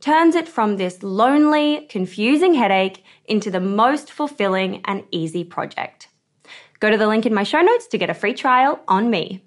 [0.00, 6.08] turns it from this lonely, confusing headache into the most fulfilling and easy project.
[6.80, 9.42] Go to the link in my show notes to get a free trial on me.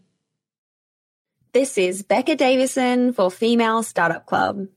[1.54, 4.68] This is Becca Davison for Female Startup Club.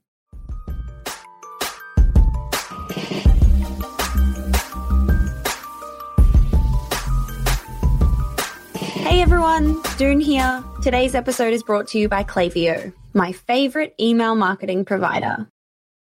[9.02, 10.64] Hey everyone, Doone here.
[10.82, 15.48] Today's episode is brought to you by Klaviyo, my favorite email marketing provider.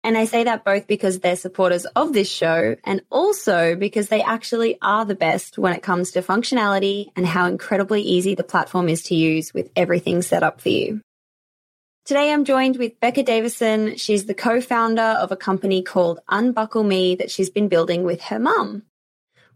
[0.03, 4.21] And I say that both because they're supporters of this show and also because they
[4.21, 8.87] actually are the best when it comes to functionality and how incredibly easy the platform
[8.87, 11.01] is to use with everything set up for you.
[12.05, 13.97] Today I'm joined with Becca Davison.
[13.97, 18.39] She's the co-founder of a company called Unbuckle Me that she's been building with her
[18.39, 18.83] mum.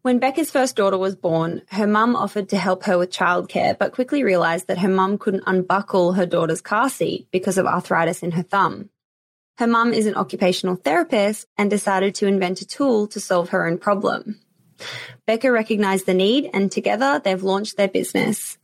[0.02, 3.94] When Becca's first daughter was born, her mum offered to help her with childcare, but
[3.94, 8.32] quickly realized that her mum couldn't unbuckle her daughter's car seat because of arthritis in
[8.32, 8.90] her thumb.
[9.60, 13.68] Her mum is an occupational therapist and decided to invent a tool to solve her
[13.68, 14.40] own problem.
[15.28, 18.58] Becca recognized the need and together they've launched their business.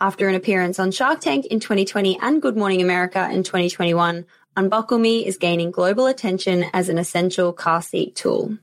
[0.00, 4.26] After an appearance on Shark Tank in 2020 and Good Morning America in 2021,
[4.56, 8.58] Unbuckle Me is gaining global attention as an essential car seat tool.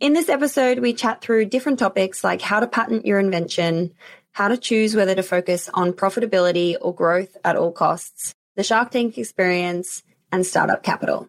[0.00, 3.94] In this episode, we chat through different topics like how to patent your invention,
[4.32, 8.90] how to choose whether to focus on profitability or growth at all costs, the Shark
[8.90, 10.02] Tank experience,
[10.34, 11.28] and startup capital.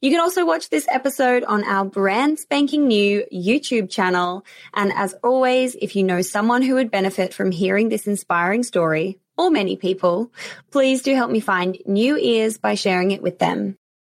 [0.00, 4.44] You can also watch this episode on our brand spanking new YouTube channel.
[4.72, 9.18] And as always, if you know someone who would benefit from hearing this inspiring story,
[9.36, 10.30] or many people,
[10.70, 13.76] please do help me find new ears by sharing it with them.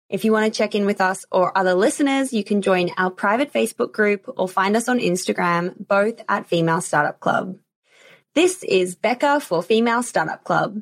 [0.09, 3.09] If you want to check in with us or other listeners, you can join our
[3.09, 7.57] private Facebook group or find us on Instagram, both at Female Startup Club.
[8.33, 10.81] This is Becca for Female Startup Club.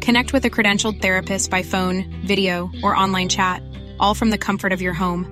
[0.00, 3.62] Connect with a credentialed therapist by phone, video, or online chat,
[3.98, 5.26] all from the comfort of your home.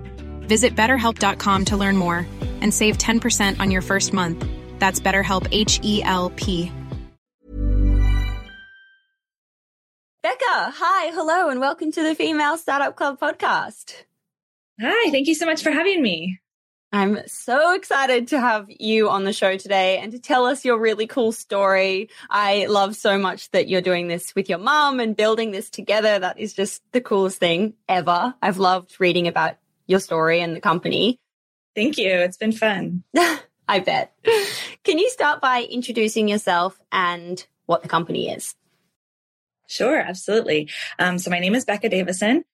[0.48, 2.26] Visit betterhelp.com to learn more
[2.60, 4.44] and save 10% on your first month.
[4.78, 6.72] That's BetterHelp H E L P.
[10.22, 13.94] Becca, hi, hello, and welcome to the Female Startup Club podcast.
[14.80, 16.40] Hi, thank you so much for having me.
[16.96, 20.78] I'm so excited to have you on the show today and to tell us your
[20.78, 22.08] really cool story.
[22.30, 26.18] I love so much that you're doing this with your mom and building this together.
[26.18, 28.34] That is just the coolest thing ever.
[28.40, 29.56] I've loved reading about
[29.86, 31.18] your story and the company.
[31.74, 32.08] Thank you.
[32.08, 33.04] It's been fun.
[33.68, 34.14] I bet.
[34.82, 38.54] Can you start by introducing yourself and what the company is?
[39.68, 40.70] Sure, absolutely.
[40.98, 42.46] Um, so my name is Becca Davison.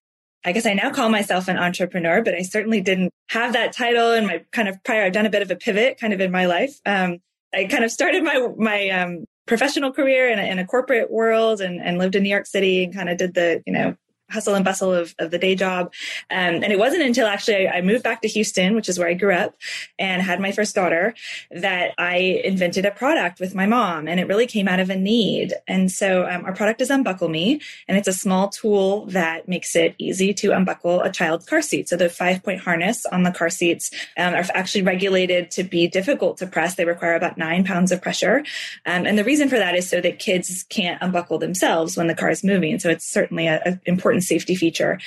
[0.44, 4.12] I guess I now call myself an entrepreneur, but I certainly didn't have that title
[4.12, 5.04] in my kind of prior.
[5.04, 6.74] I've done a bit of a pivot kind of in my life.
[6.84, 7.18] Um,
[7.54, 11.60] I kind of started my, my, um, professional career in a, in a corporate world
[11.60, 13.96] and, and lived in New York City and kind of did the, you know,
[14.32, 15.92] hustle and bustle of, of the day job.
[16.30, 19.14] Um, and it wasn't until actually I, moved back to Houston, which is where I
[19.14, 19.54] grew up
[19.98, 21.14] and had my first daughter
[21.50, 24.96] that I invented a product with my mom and it really came out of a
[24.96, 25.52] need.
[25.66, 29.74] And so um, our product is Unbuckle Me and it's a small tool that makes
[29.76, 31.88] it easy to unbuckle a child's car seat.
[31.88, 35.88] So the five point harness on the car seats um, are actually regulated to be
[35.88, 36.76] difficult to press.
[36.76, 38.44] They require about nine pounds of pressure.
[38.86, 42.14] Um, and the reason for that is so that kids can't unbuckle themselves when the
[42.14, 42.78] car is moving.
[42.78, 44.98] So it's certainly an important safety feature.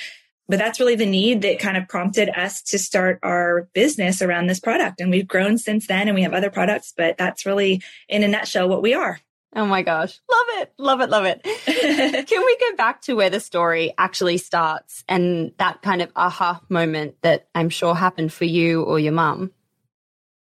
[0.48, 4.46] But that's really the need that kind of prompted us to start our business around
[4.46, 5.00] this product.
[5.00, 8.28] And we've grown since then and we have other products, but that's really in a
[8.28, 9.20] nutshell what we are.
[9.56, 10.20] Oh my gosh.
[10.30, 10.72] Love it.
[10.78, 11.10] Love it.
[11.10, 11.42] Love it.
[12.28, 16.60] Can we go back to where the story actually starts and that kind of aha
[16.68, 19.52] moment that I'm sure happened for you or your mom?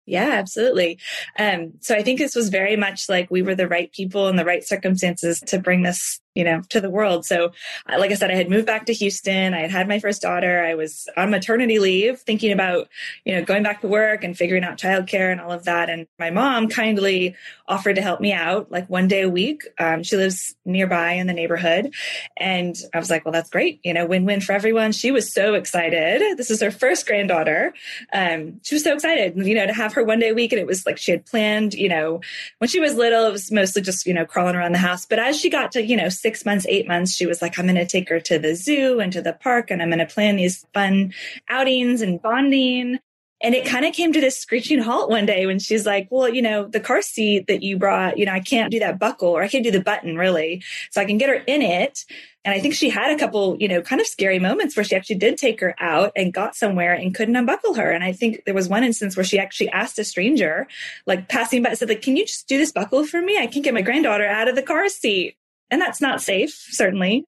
[0.06, 0.98] Yeah, absolutely.
[1.38, 4.36] Um, so I think this was very much like we were the right people in
[4.36, 7.25] the right circumstances to bring this you know, to the world.
[7.25, 7.53] So,
[7.88, 9.55] like I said, I had moved back to Houston.
[9.55, 10.62] I had had my first daughter.
[10.62, 12.88] I was on maternity leave, thinking about,
[13.25, 15.88] you know, going back to work and figuring out childcare and all of that.
[15.88, 17.35] And my mom kindly
[17.67, 19.62] offered to help me out like one day a week.
[19.79, 21.93] Um, she lives nearby in the neighborhood.
[22.37, 23.81] And I was like, well, that's great.
[23.83, 24.93] You know, win win for everyone.
[24.93, 26.37] She was so excited.
[26.37, 27.73] This is her first granddaughter.
[28.12, 30.53] Um, she was so excited, you know, to have her one day a week.
[30.53, 32.21] And it was like she had planned, you know,
[32.59, 35.06] when she was little, it was mostly just, you know, crawling around the house.
[35.06, 37.67] But as she got to, you know, six months, eight months, she was like, I'm
[37.67, 40.12] going to take her to the zoo and to the park and I'm going to
[40.12, 41.14] plan these fun
[41.49, 42.99] outings and bonding.
[43.40, 46.28] And it kind of came to this screeching halt one day when she's like, well,
[46.28, 49.28] you know, the car seat that you brought, you know, I can't do that buckle
[49.28, 50.64] or I can't do the button really.
[50.90, 52.05] So I can get her in it.
[52.44, 54.97] And I think she had a couple, you know, kind of scary moments where she
[54.97, 57.92] actually did take her out and got somewhere and couldn't unbuckle her.
[57.92, 60.66] And I think there was one instance where she actually asked a stranger,
[61.06, 63.38] like passing by, said, like, can you just do this buckle for me?
[63.38, 65.37] I can't get my granddaughter out of the car seat.
[65.70, 67.25] And that's not safe, certainly,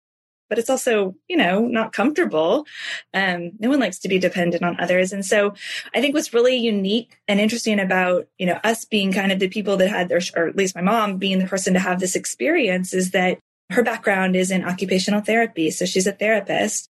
[0.49, 2.67] but it's also, you know, not comfortable.
[3.13, 5.13] Um, no one likes to be dependent on others.
[5.13, 5.55] And so
[5.95, 9.49] I think what's really unique and interesting about, you know, us being kind of the
[9.49, 12.17] people that had their, or at least my mom being the person to have this
[12.17, 13.39] experience is that
[13.71, 15.71] her background is in occupational therapy.
[15.71, 16.89] So she's a therapist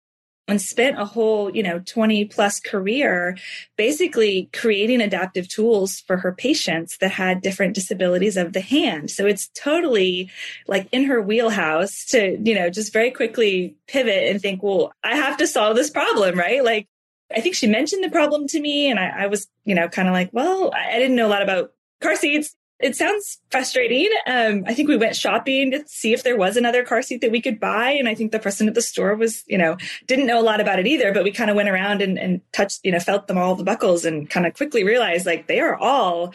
[0.52, 3.38] and spent a whole, you know, 20 plus career
[3.78, 9.10] basically creating adaptive tools for her patients that had different disabilities of the hand.
[9.10, 10.30] So it's totally
[10.68, 15.16] like in her wheelhouse to, you know, just very quickly pivot and think, well, I
[15.16, 16.64] have to solve this problem, right?
[16.64, 16.88] Like,
[17.36, 20.08] I think she mentioned the problem to me and I, I was, you know, kind
[20.08, 24.10] of like, well, I didn't know a lot about car seats it sounds frustrating.
[24.28, 27.32] Um, I think we went shopping to see if there was another car seat that
[27.32, 27.92] we could buy.
[27.92, 30.62] And I think the person at the store was, you know, didn't know a lot
[30.62, 33.28] about it either, but we kind of went around and, and touched, you know, felt
[33.28, 36.34] them all the buckles and kind of quickly realized like they are all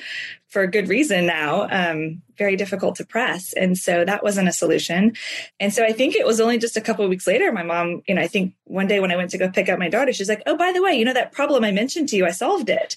[0.48, 3.52] for a good reason now, um, very difficult to press.
[3.52, 5.14] And so that wasn't a solution.
[5.58, 8.14] And so I think it was only just a couple weeks later, my mom, you
[8.14, 10.28] know, I think one day when I went to go pick up my daughter, she's
[10.28, 12.70] like, Oh, by the way, you know, that problem I mentioned to you, I solved
[12.70, 12.96] it.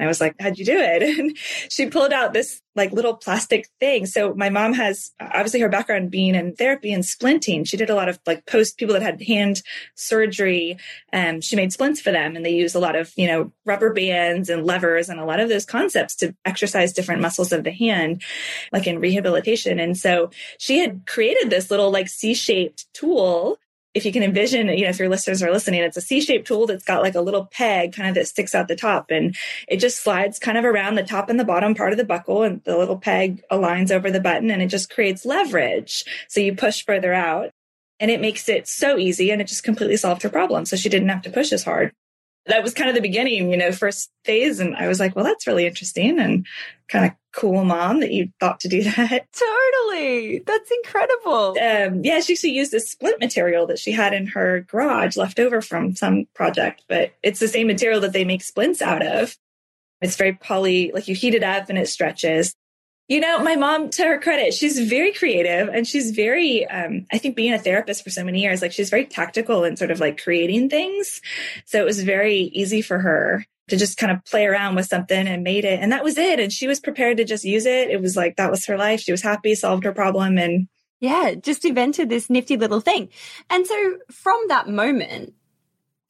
[0.00, 1.02] I was like, how'd you do it?
[1.22, 1.36] And
[1.68, 4.06] she pulled out this like little plastic thing.
[4.06, 7.68] So my mom has obviously her background being in therapy and splinting.
[7.68, 9.62] She did a lot of like post people that had hand
[9.94, 10.78] surgery.
[11.12, 13.52] and um, she made splints for them and they use a lot of, you know,
[13.66, 17.62] rubber bands and levers and a lot of those concepts to exercise different muscles of
[17.62, 18.22] the hand,
[18.72, 19.78] like in rehabilitation.
[19.78, 23.58] And so she had created this little like C-shaped tool
[23.94, 26.66] if you can envision, you know, if your listeners are listening, it's a C-shaped tool
[26.66, 29.36] that's got like a little peg kind of that sticks out the top and
[29.68, 32.42] it just slides kind of around the top and the bottom part of the buckle
[32.42, 36.04] and the little peg aligns over the button and it just creates leverage.
[36.28, 37.50] So you push further out
[38.00, 40.64] and it makes it so easy and it just completely solved her problem.
[40.64, 41.92] So she didn't have to push as hard
[42.46, 44.60] that was kind of the beginning, you know, first phase.
[44.60, 46.46] And I was like, well, that's really interesting and
[46.88, 49.26] kind of cool, mom, that you thought to do that.
[49.32, 50.40] Totally.
[50.40, 51.56] That's incredible.
[51.60, 55.60] Um, yeah, she used this splint material that she had in her garage left over
[55.60, 59.36] from some project, but it's the same material that they make splints out of.
[60.00, 62.54] It's very poly, like you heat it up and it stretches.
[63.12, 67.18] You know, my mom, to her credit, she's very creative and she's very, um, I
[67.18, 70.00] think being a therapist for so many years, like she's very tactical and sort of
[70.00, 71.20] like creating things.
[71.66, 75.28] So it was very easy for her to just kind of play around with something
[75.28, 75.78] and made it.
[75.78, 76.40] And that was it.
[76.40, 77.90] And she was prepared to just use it.
[77.90, 79.00] It was like, that was her life.
[79.00, 80.66] She was happy, solved her problem and
[81.00, 83.10] yeah, just invented this nifty little thing.
[83.50, 85.34] And so from that moment,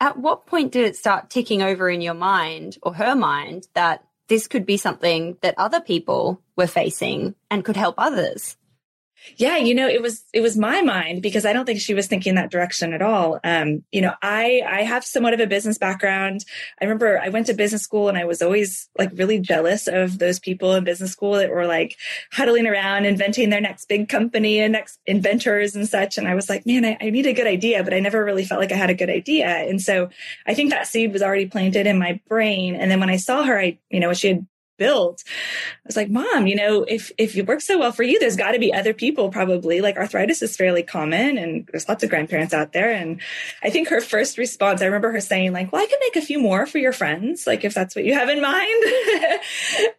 [0.00, 4.04] at what point did it start ticking over in your mind or her mind that
[4.32, 8.56] this could be something that other people were facing and could help others.
[9.36, 12.06] Yeah, you know, it was it was my mind because I don't think she was
[12.06, 13.40] thinking that direction at all.
[13.44, 16.44] Um, you know, I I have somewhat of a business background.
[16.80, 20.18] I remember I went to business school and I was always like really jealous of
[20.18, 21.96] those people in business school that were like
[22.32, 26.18] huddling around inventing their next big company and next inventors and such.
[26.18, 28.44] And I was like, man, I, I need a good idea, but I never really
[28.44, 29.46] felt like I had a good idea.
[29.46, 30.10] And so
[30.46, 32.74] I think that seed was already planted in my brain.
[32.74, 34.46] And then when I saw her, I, you know, she had
[34.82, 35.22] built.
[35.28, 38.36] I was like, Mom, you know, if if it works so well for you, there's
[38.36, 39.80] got to be other people probably.
[39.80, 42.90] Like arthritis is fairly common, and there's lots of grandparents out there.
[42.90, 43.20] And
[43.62, 46.26] I think her first response, I remember her saying, like, Well, I can make a
[46.26, 48.52] few more for your friends, like if that's what you have in mind.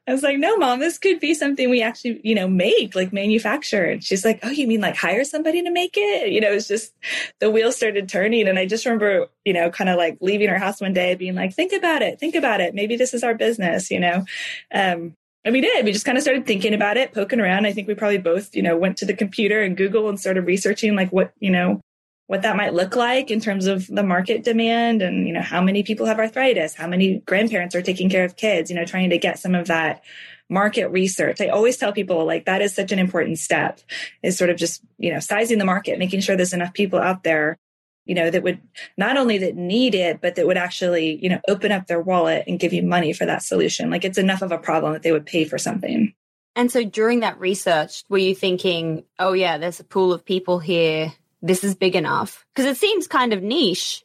[0.07, 3.13] I was like, No, Mom, this could be something we actually, you know, make, like
[3.13, 3.85] manufacture.
[3.85, 6.31] And she's like, Oh, you mean like hire somebody to make it?
[6.31, 6.93] You know, it's just
[7.39, 10.59] the wheels started turning, and I just remember, you know, kind of like leaving her
[10.59, 12.75] house one day, being like, Think about it, think about it.
[12.75, 14.25] Maybe this is our business, you know.
[14.73, 15.13] Um,
[15.45, 15.85] and we did.
[15.85, 17.65] We just kind of started thinking about it, poking around.
[17.65, 20.41] I think we probably both, you know, went to the computer and Google and started
[20.45, 21.81] researching like what, you know,
[22.27, 25.61] what that might look like in terms of the market demand and, you know, how
[25.61, 29.09] many people have arthritis, how many grandparents are taking care of kids, you know, trying
[29.09, 30.01] to get some of that
[30.49, 31.41] market research.
[31.41, 33.81] I always tell people like that is such an important step
[34.21, 37.23] is sort of just, you know, sizing the market, making sure there's enough people out
[37.23, 37.57] there
[38.05, 38.59] you know, that would
[38.97, 42.43] not only that need it, but that would actually, you know, open up their wallet
[42.47, 43.89] and give you money for that solution.
[43.89, 46.13] Like it's enough of a problem that they would pay for something.
[46.55, 50.59] And so during that research, were you thinking, oh yeah, there's a pool of people
[50.59, 51.13] here.
[51.41, 52.45] This is big enough?
[52.53, 54.03] Because it seems kind of niche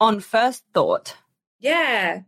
[0.00, 1.16] on first thought.
[1.58, 2.22] Yeah.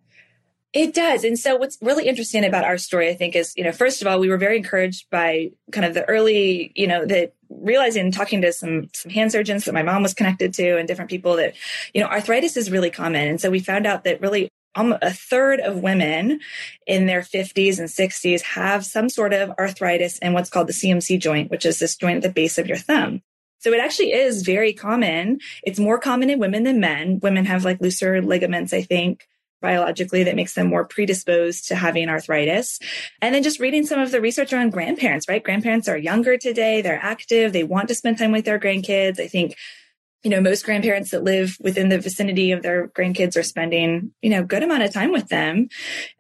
[0.73, 1.25] It does.
[1.25, 4.09] And so what's really interesting about our story, I think, is, you know, first of
[4.09, 8.41] all, we were very encouraged by kind of the early, you know, that realizing talking
[8.43, 11.55] to some, some hand surgeons that my mom was connected to and different people that,
[11.95, 13.29] you know, arthritis is really common.
[13.29, 16.41] And so we found out that really a third of women
[16.87, 21.21] in their 50s and 60s have some sort of arthritis in what's called the CMC
[21.21, 23.21] joint, which is this joint at the base of your thumb.
[23.59, 25.41] So it actually is very common.
[25.65, 27.19] It's more common in women than men.
[27.21, 29.27] Women have like looser ligaments, I think
[29.61, 32.79] biologically that makes them more predisposed to having arthritis.
[33.21, 35.43] And then just reading some of the research around grandparents, right?
[35.43, 36.83] Grandparents are younger today.
[36.83, 37.53] They're active.
[37.53, 39.21] They want to spend time with their grandkids.
[39.21, 39.57] I think
[40.23, 44.29] you know, most grandparents that live within the vicinity of their grandkids are spending, you
[44.29, 45.69] know, good amount of time with them.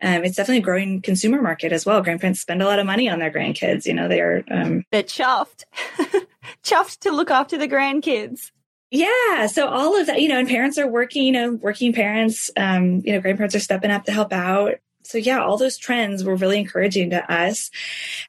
[0.01, 2.03] Um, it's definitely a growing consumer market as well.
[2.03, 3.85] Grandparents spend a lot of money on their grandkids.
[3.85, 5.65] You know, they are, um, they're chuffed,
[6.65, 8.53] chuffed to look after the grandkids.
[8.91, 9.47] Yeah.
[9.47, 13.03] So all of that, you know, and parents are working, you know, working parents, um,
[13.05, 14.75] you know, grandparents are stepping up to help out.
[15.03, 17.71] So yeah, all those trends were really encouraging to us.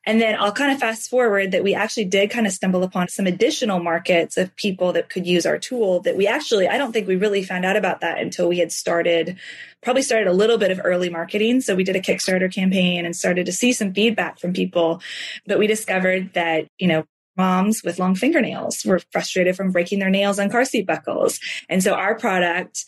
[0.05, 3.07] And then I'll kind of fast forward that we actually did kind of stumble upon
[3.07, 6.91] some additional markets of people that could use our tool that we actually, I don't
[6.91, 9.37] think we really found out about that until we had started,
[9.83, 11.61] probably started a little bit of early marketing.
[11.61, 15.01] So we did a Kickstarter campaign and started to see some feedback from people.
[15.45, 17.05] But we discovered that, you know,
[17.37, 21.39] moms with long fingernails were frustrated from breaking their nails on car seat buckles.
[21.69, 22.85] And so our product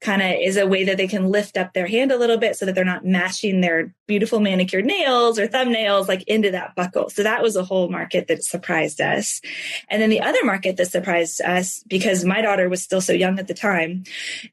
[0.00, 2.56] kind of is a way that they can lift up their hand a little bit
[2.56, 7.08] so that they're not mashing their beautiful manicured nails or thumbnails like into that buckle.
[7.08, 9.40] So that was a whole market that surprised us.
[9.88, 13.38] And then the other market that surprised us because my daughter was still so young
[13.38, 14.04] at the time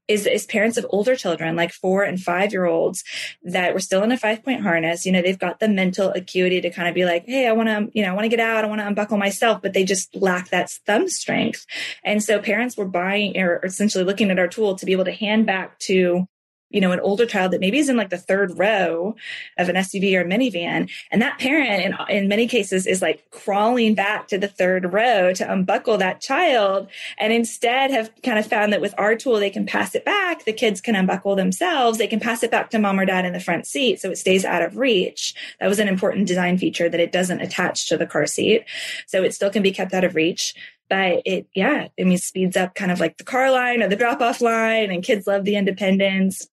[0.08, 3.04] is, is parents of older children, like four and five year olds
[3.44, 5.06] that were still in a five point harness.
[5.06, 7.68] You know, they've got the mental acuity to kind of be like, Hey, I want
[7.68, 8.64] to, you know, I want to get out.
[8.64, 11.66] I want to unbuckle myself, but they just lack that thumb strength.
[12.06, 15.12] And so parents were buying or essentially looking at our tool to be able to
[15.12, 16.30] hand back to
[16.70, 19.16] you know, an older child that maybe is in like the third row
[19.58, 20.90] of an SUV or a minivan.
[21.12, 25.34] And that parent in, in many cases is like crawling back to the third row
[25.34, 26.88] to unbuckle that child.
[27.18, 30.46] And instead have kind of found that with our tool, they can pass it back.
[30.46, 31.98] The kids can unbuckle themselves.
[31.98, 34.00] They can pass it back to mom or dad in the front seat.
[34.00, 35.34] So it stays out of reach.
[35.60, 38.66] That was an important design feature that it doesn't attach to the car seat.
[39.08, 40.54] So it still can be kept out of reach
[40.90, 43.96] but it yeah i mean speeds up kind of like the car line or the
[43.96, 46.48] drop off line and kids love the independence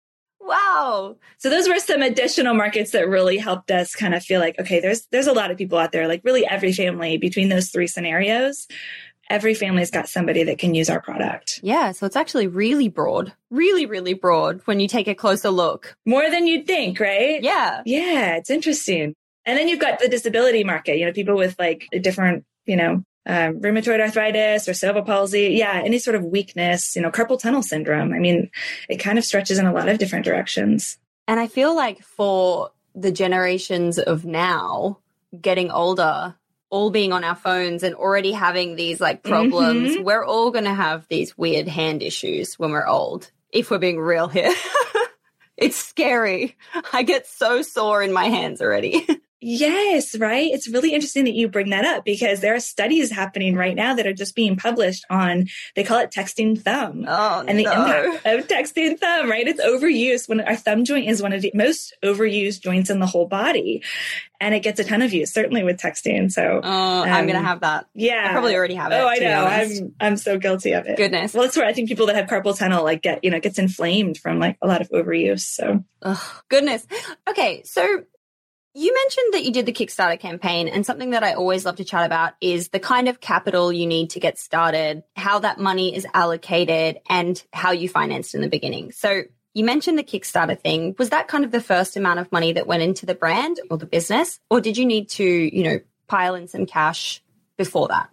[0.46, 1.18] Wow.
[1.38, 4.80] So those were some additional markets that really helped us kind of feel like, okay,
[4.80, 7.88] there's there's a lot of people out there, like really every family between those three
[7.88, 8.68] scenarios.
[9.28, 11.60] Every family's got somebody that can use our product.
[11.64, 13.34] Yeah, so it's actually really broad.
[13.50, 15.98] Really, really broad when you take a closer look.
[16.06, 17.42] More than you'd think, right?
[17.42, 17.82] Yeah.
[17.86, 19.16] Yeah, it's interesting.
[19.44, 23.04] And then you've got the disability market, you know, people with like different, you know,
[23.26, 25.56] um, rheumatoid arthritis or cerebral palsy.
[25.58, 28.14] Yeah, any sort of weakness, you know, carpal tunnel syndrome.
[28.14, 28.52] I mean,
[28.90, 30.98] it kind of stretches in a lot of different directions.
[31.28, 35.00] And I feel like for the generations of now,
[35.40, 36.36] getting older,
[36.70, 40.04] all being on our phones and already having these like problems, mm-hmm.
[40.04, 44.00] we're all going to have these weird hand issues when we're old, if we're being
[44.00, 44.54] real here.
[45.58, 46.56] it's scary.
[46.94, 49.08] I get so sore in my hands already.
[49.48, 50.52] Yes, right.
[50.52, 53.94] It's really interesting that you bring that up because there are studies happening right now
[53.94, 57.06] that are just being published on, they call it texting thumb.
[57.08, 57.72] Oh, and the no.
[57.72, 59.48] impact of texting thumb, right?
[59.48, 63.06] It's overuse when our thumb joint is one of the most overused joints in the
[63.06, 63.84] whole body.
[64.42, 66.32] And it gets a ton of use, certainly with texting.
[66.32, 67.86] So, oh, um, I'm going to have that.
[67.94, 68.26] Yeah.
[68.28, 68.96] I probably already have it.
[68.96, 69.46] Oh, I know.
[69.46, 70.98] I'm, I'm so guilty of it.
[70.98, 71.36] Goodness.
[71.36, 73.60] Well, that's where I think people that have carpal tunnel, like get, you know, gets
[73.60, 75.42] inflamed from like a lot of overuse.
[75.42, 76.86] So, oh, goodness.
[77.30, 77.62] Okay.
[77.64, 78.06] So
[78.76, 81.86] you mentioned that you did the Kickstarter campaign, and something that I always love to
[81.86, 85.96] chat about is the kind of capital you need to get started, how that money
[85.96, 88.92] is allocated, and how you financed in the beginning.
[88.92, 90.96] So, you mentioned the Kickstarter thing.
[91.00, 93.78] Was that kind of the first amount of money that went into the brand or
[93.78, 94.38] the business?
[94.50, 97.24] Or did you need to, you know, pile in some cash
[97.58, 98.10] before that?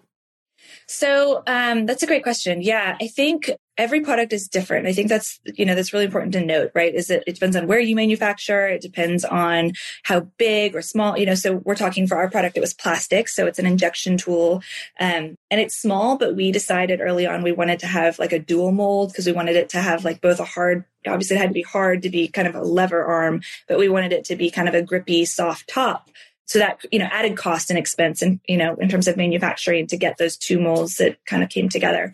[0.86, 2.62] So um, that's a great question.
[2.62, 4.86] Yeah, I think every product is different.
[4.86, 6.94] I think that's, you know, that's really important to note, right?
[6.94, 8.66] Is that it depends on where you manufacture.
[8.68, 12.56] It depends on how big or small, you know, so we're talking for our product,
[12.56, 13.28] it was plastic.
[13.28, 14.62] So it's an injection tool.
[15.00, 18.38] Um, and it's small, but we decided early on we wanted to have like a
[18.38, 21.50] dual mold because we wanted it to have like both a hard, obviously it had
[21.50, 24.36] to be hard to be kind of a lever arm, but we wanted it to
[24.36, 26.10] be kind of a grippy, soft top
[26.52, 29.86] so that you know added cost and expense and you know in terms of manufacturing
[29.86, 32.12] to get those two molds that kind of came together.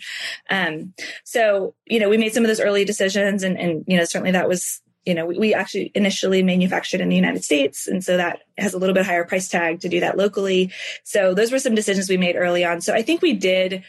[0.49, 4.05] Um, so you know we made some of those early decisions and and you know
[4.05, 7.89] certainly that was you know we, we actually initially manufactured in the united states.
[7.89, 10.71] And so that has a little bit higher price tag to do that locally.
[11.03, 12.81] So those were some decisions we made early on.
[12.81, 13.83] So i think we did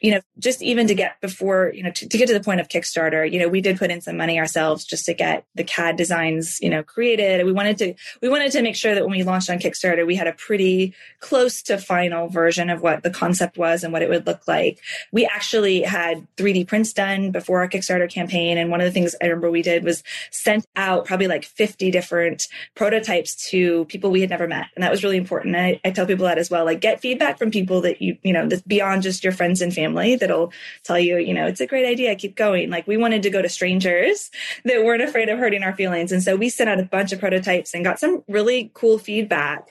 [0.00, 2.60] you know, just even to get before, you know, to, to, get to the point
[2.60, 5.64] of Kickstarter, you know, we did put in some money ourselves just to get the
[5.64, 7.44] CAD designs, you know, created.
[7.44, 10.14] We wanted to, we wanted to make sure that when we launched on Kickstarter, we
[10.14, 14.08] had a pretty close to final version of what the concept was and what it
[14.08, 14.80] would look like.
[15.12, 18.58] We actually had 3D prints done before our Kickstarter campaign.
[18.58, 21.90] And one of the things I remember we did was sent out probably like 50
[21.90, 24.66] different prototypes to people we had never met.
[24.74, 25.56] And that was really important.
[25.56, 28.32] I, I tell people that as well, like get feedback from people that you, you
[28.32, 30.52] know, that's beyond just your friends and family family that'll
[30.84, 32.70] tell you, you know, it's a great idea, keep going.
[32.70, 34.30] Like we wanted to go to strangers
[34.64, 36.12] that weren't afraid of hurting our feelings.
[36.12, 39.68] And so we sent out a bunch of prototypes and got some really cool feedback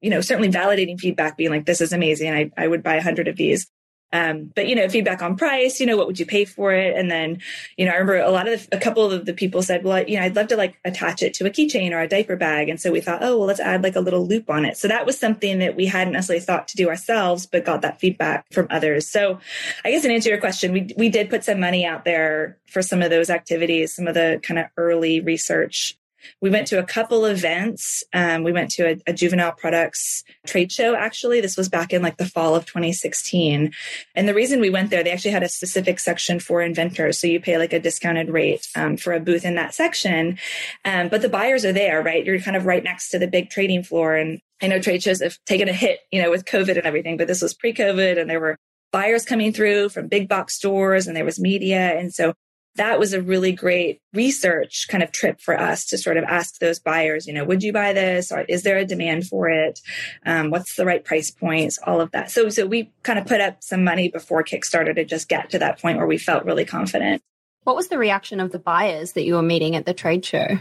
[0.00, 2.30] you know, certainly validating feedback being like, this is amazing.
[2.30, 3.66] I, I would buy a hundred of these.
[4.14, 6.96] Um, but you know, feedback on price, you know, what would you pay for it?
[6.96, 7.40] And then,
[7.76, 10.06] you know, I remember a lot of the, a couple of the people said, well,
[10.06, 12.68] you know, I'd love to like attach it to a keychain or a diaper bag.
[12.68, 14.76] And so we thought, oh, well, let's add like a little loop on it.
[14.76, 17.98] So that was something that we hadn't necessarily thought to do ourselves, but got that
[17.98, 19.10] feedback from others.
[19.10, 19.40] So
[19.84, 22.56] I guess in answer to your question, we, we did put some money out there
[22.66, 25.98] for some of those activities, some of the kind of early research
[26.40, 28.02] we went to a couple events.
[28.12, 31.40] Um, we went to a, a, juvenile products trade show, actually.
[31.40, 33.72] This was back in like the fall of 2016.
[34.14, 37.18] And the reason we went there, they actually had a specific section for inventors.
[37.18, 40.38] So you pay like a discounted rate um, for a booth in that section.
[40.84, 42.24] Um, but the buyers are there, right?
[42.24, 44.16] You're kind of right next to the big trading floor.
[44.16, 47.16] And I know trade shows have taken a hit, you know, with COVID and everything,
[47.16, 48.56] but this was pre COVID and there were
[48.92, 51.98] buyers coming through from big box stores and there was media.
[51.98, 52.32] And so
[52.76, 56.58] that was a really great research kind of trip for us to sort of ask
[56.58, 58.32] those buyers, you know, would you buy this?
[58.32, 59.80] Or is there a demand for it?
[60.26, 61.78] Um, what's the right price points?
[61.78, 62.30] All of that.
[62.30, 65.58] So, so we kind of put up some money before Kickstarter to just get to
[65.60, 67.22] that point where we felt really confident.
[67.62, 70.58] What was the reaction of the buyers that you were meeting at the trade show?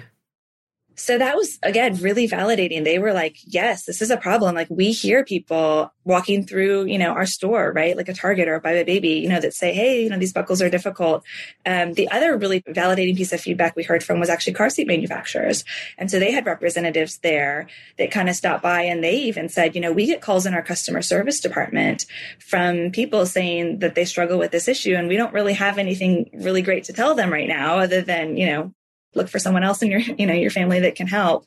[0.96, 2.84] So that was again really validating.
[2.84, 4.54] They were like, yes, this is a problem.
[4.54, 7.98] Like we hear people walking through, you know, our store, right?
[7.98, 10.20] Like a Target or a Buy a Baby, you know, that say, Hey, you know,
[10.20, 11.24] these buckles are difficult.
[11.66, 14.88] Um, the other really validating piece of feedback we heard from was actually car seat
[14.88, 15.64] manufacturers.
[15.98, 19.76] And so they had representatives there that kind of stopped by and they even said,
[19.76, 22.06] you know, we get calls in our customer service department
[22.40, 26.30] from people saying that they struggle with this issue and we don't really have anything
[26.34, 28.74] really great to tell them right now other than, you know,
[29.16, 31.46] look for someone else in your, you know, your family that can help.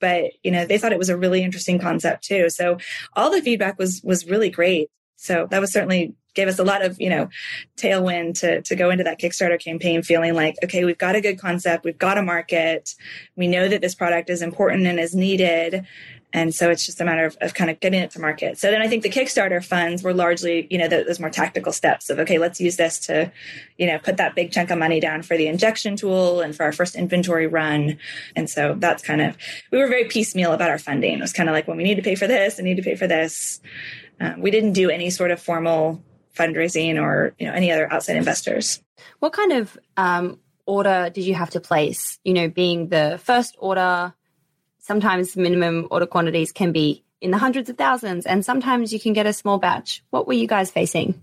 [0.00, 2.50] But, you know, they thought it was a really interesting concept too.
[2.50, 2.78] So
[3.14, 4.90] all the feedback was, was really great.
[5.16, 7.28] So that was certainly gave us a lot of, you know,
[7.76, 11.40] tailwind to, to go into that Kickstarter campaign feeling like, okay, we've got a good
[11.40, 11.84] concept.
[11.84, 12.94] We've got a market.
[13.34, 15.84] We know that this product is important and is needed.
[16.32, 18.58] And so it's just a matter of, of kind of getting it to market.
[18.58, 22.10] So then I think the Kickstarter funds were largely, you know, those more tactical steps
[22.10, 23.32] of, okay, let's use this to,
[23.78, 26.64] you know, put that big chunk of money down for the injection tool and for
[26.64, 27.98] our first inventory run.
[28.36, 29.38] And so that's kind of,
[29.70, 31.18] we were very piecemeal about our funding.
[31.18, 32.76] It was kind of like, when well, we need to pay for this, I need
[32.76, 33.60] to pay for this.
[34.20, 36.02] Um, we didn't do any sort of formal
[36.36, 38.82] fundraising or, you know, any other outside investors.
[39.20, 42.18] What kind of um, order did you have to place?
[42.22, 44.12] You know, being the first order,
[44.88, 49.12] sometimes minimum order quantities can be in the hundreds of thousands, and sometimes you can
[49.12, 50.02] get a small batch.
[50.08, 51.22] What were you guys facing?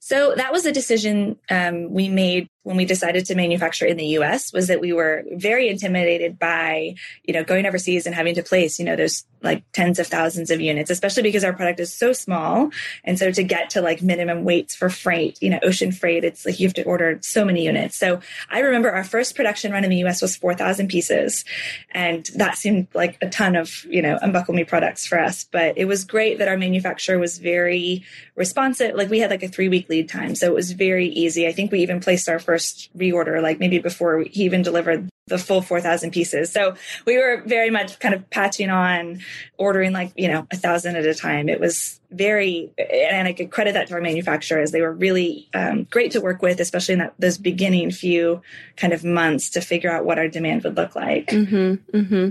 [0.00, 4.06] So that was a decision um, we made when we decided to manufacture in the
[4.18, 8.42] US was that we were very intimidated by, you know, going overseas and having to
[8.42, 11.92] place, you know, those like tens of thousands of units, especially because our product is
[11.92, 12.70] so small.
[13.02, 16.44] And so to get to like minimum weights for freight, you know, ocean freight, it's
[16.44, 17.96] like you have to order so many units.
[17.96, 21.46] So I remember our first production run in the US was 4,000 pieces.
[21.92, 25.44] And that seemed like a ton of, you know, Unbuckle Me products for us.
[25.44, 28.04] But it was great that our manufacturer was very
[28.36, 28.94] responsive.
[28.94, 30.34] Like we had like a three week lead time.
[30.34, 31.46] So it was very easy.
[31.46, 35.38] I think we even placed our first reorder, like maybe before he even delivered the
[35.38, 36.50] full 4,000 pieces.
[36.52, 36.74] So
[37.06, 39.20] we were very much kind of patching on,
[39.58, 41.48] ordering like, you know, a thousand at a time.
[41.48, 44.72] It was very, and I could credit that to our manufacturers.
[44.72, 48.42] They were really um, great to work with, especially in that, those beginning few
[48.76, 51.28] kind of months to figure out what our demand would look like.
[51.28, 52.30] Mm-hmm, mm-hmm.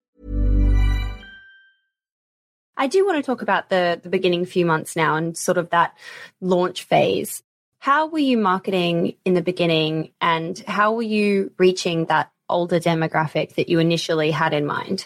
[2.81, 5.69] I do want to talk about the, the beginning few months now and sort of
[5.69, 5.95] that
[6.41, 7.43] launch phase.
[7.77, 13.53] How were you marketing in the beginning and how were you reaching that older demographic
[13.53, 15.05] that you initially had in mind?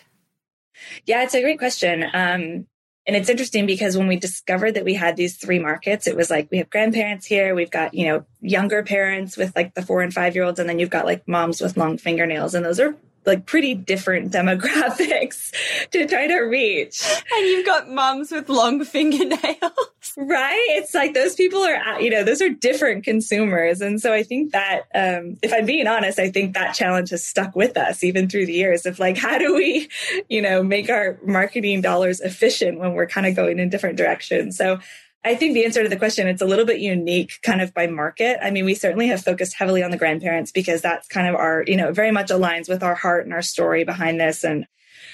[1.04, 2.04] Yeah, it's a great question.
[2.04, 2.66] Um,
[3.06, 6.30] and it's interesting because when we discovered that we had these three markets, it was
[6.30, 10.02] like we have grandparents here, we've got, you know, younger parents with like the four
[10.02, 12.56] and five year olds, and then you've got like moms with long fingernails.
[12.56, 15.52] And those are like pretty different demographics
[15.92, 17.04] to try to reach.
[17.36, 19.60] And you've got mums with long fingernails.
[20.18, 20.64] Right?
[20.70, 23.82] It's like those people are, you know, those are different consumers.
[23.82, 27.26] And so I think that, um, if I'm being honest, I think that challenge has
[27.26, 29.90] stuck with us even through the years of like, how do we,
[30.30, 34.56] you know, make our marketing dollars efficient when we're kind of going in different directions?
[34.56, 34.80] So
[35.26, 37.88] I think the answer to the question, it's a little bit unique kind of by
[37.88, 38.38] market.
[38.44, 41.64] I mean, we certainly have focused heavily on the grandparents because that's kind of our,
[41.66, 44.44] you know, very much aligns with our heart and our story behind this.
[44.44, 44.68] And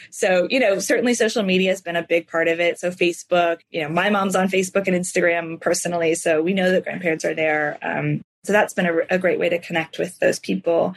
[0.09, 2.77] so, you know, certainly social media has been a big part of it.
[2.77, 6.15] So Facebook, you know, my mom's on Facebook and Instagram personally.
[6.15, 7.77] So we know that grandparents are there.
[7.81, 10.95] Um, so that's been a, a, great way to connect with those people.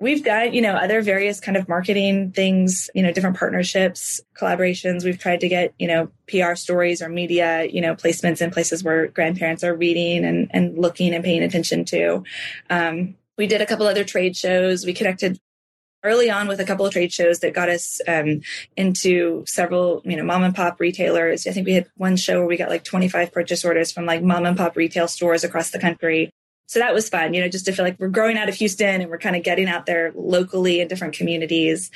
[0.00, 5.04] We've done, you know, other various kind of marketing things, you know, different partnerships, collaborations.
[5.04, 8.82] We've tried to get, you know, PR stories or media, you know, placements in places
[8.82, 12.24] where grandparents are reading and, and looking and paying attention to.
[12.68, 14.84] Um, we did a couple other trade shows.
[14.84, 15.38] We connected
[16.02, 18.40] early on with a couple of trade shows that got us um,
[18.76, 21.46] into several, you know, mom and pop retailers.
[21.46, 24.20] I think we had one show where we got like 25 purchase orders from like
[24.20, 26.32] mom and pop retail stores across the country
[26.72, 29.02] so that was fun, you know, just to feel like we're growing out of Houston
[29.02, 31.90] and we're kind of getting out there locally in different communities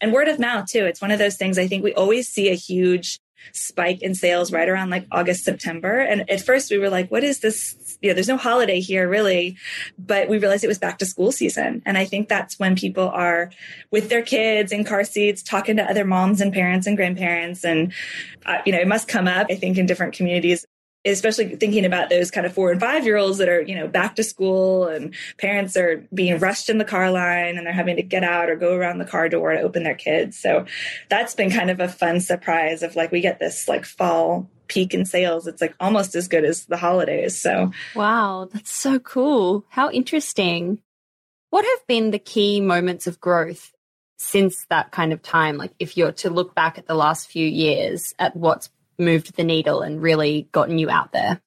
[0.00, 0.86] and word of mouth too.
[0.86, 3.20] It's one of those things I think we always see a huge
[3.52, 6.00] spike in sales right around like August, September.
[6.00, 7.98] And at first we were like, what is this?
[8.00, 9.58] You know, there's no holiday here really,
[9.98, 11.82] but we realized it was back to school season.
[11.84, 13.50] And I think that's when people are
[13.90, 17.62] with their kids in car seats, talking to other moms and parents and grandparents.
[17.62, 17.92] And,
[18.46, 20.64] uh, you know, it must come up, I think, in different communities
[21.04, 23.86] especially thinking about those kind of four and five year olds that are, you know,
[23.86, 27.96] back to school and parents are being rushed in the car line and they're having
[27.96, 30.38] to get out or go around the car door to open their kids.
[30.38, 30.64] So
[31.10, 34.94] that's been kind of a fun surprise of like, we get this like fall peak
[34.94, 35.46] in sales.
[35.46, 37.38] It's like almost as good as the holidays.
[37.38, 39.64] So, wow, that's so cool.
[39.68, 40.80] How interesting.
[41.50, 43.72] What have been the key moments of growth
[44.16, 45.56] since that kind of time?
[45.56, 49.44] Like, if you're to look back at the last few years at what's moved the
[49.44, 51.40] needle and really gotten you out there?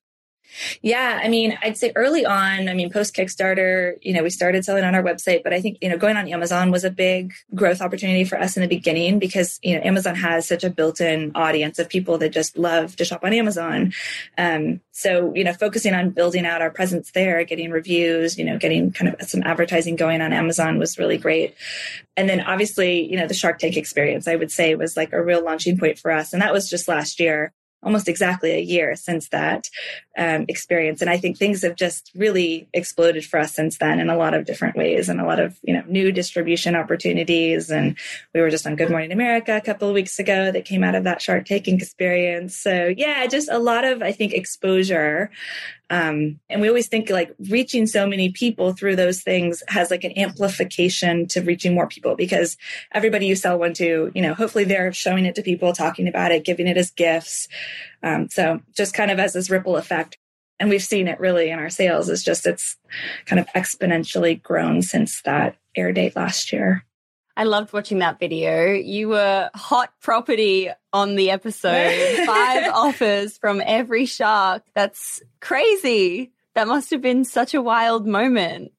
[0.81, 4.63] Yeah, I mean, I'd say early on, I mean, post Kickstarter, you know, we started
[4.65, 7.33] selling on our website, but I think, you know, going on Amazon was a big
[7.53, 11.01] growth opportunity for us in the beginning because, you know, Amazon has such a built
[11.01, 13.93] in audience of people that just love to shop on Amazon.
[14.38, 18.57] Um, so, you know, focusing on building out our presence there, getting reviews, you know,
[18.57, 21.55] getting kind of some advertising going on Amazon was really great.
[22.15, 25.23] And then obviously, you know, the Shark Tank experience, I would say was like a
[25.23, 26.33] real launching point for us.
[26.33, 27.53] And that was just last year
[27.88, 29.69] almost exactly a year since that
[30.17, 31.00] um, experience.
[31.02, 34.34] And i think things have just really exploded for us since then in a lot
[34.34, 37.71] of different ways and a lot of you know new distribution opportunities.
[37.71, 37.97] And
[38.34, 40.95] we were just on good morning america a couple of weeks ago that came out
[40.95, 42.58] of that Shark Tank experience.
[42.58, 45.32] So yeah just a lot of i think exposure
[45.89, 50.04] um, and we always think like reaching so many people through those things has like
[50.04, 52.58] an amplification to reaching more people because
[52.91, 56.32] everybody you sell one to, you know, hopefully they're showing it to people, talking about
[56.32, 57.47] it, giving it as gifts.
[58.04, 60.17] Um, so just kind of as this ripple effect.
[60.60, 62.76] And we've seen it really in our sales is just it's
[63.26, 66.84] kind of exponentially grown since that air date last year.
[67.38, 68.73] I loved watching that video.
[68.73, 72.17] You were hot property on the episode.
[72.26, 74.63] Five offers from every shark.
[74.73, 76.32] That's crazy.
[76.56, 78.71] That must have been such a wild moment.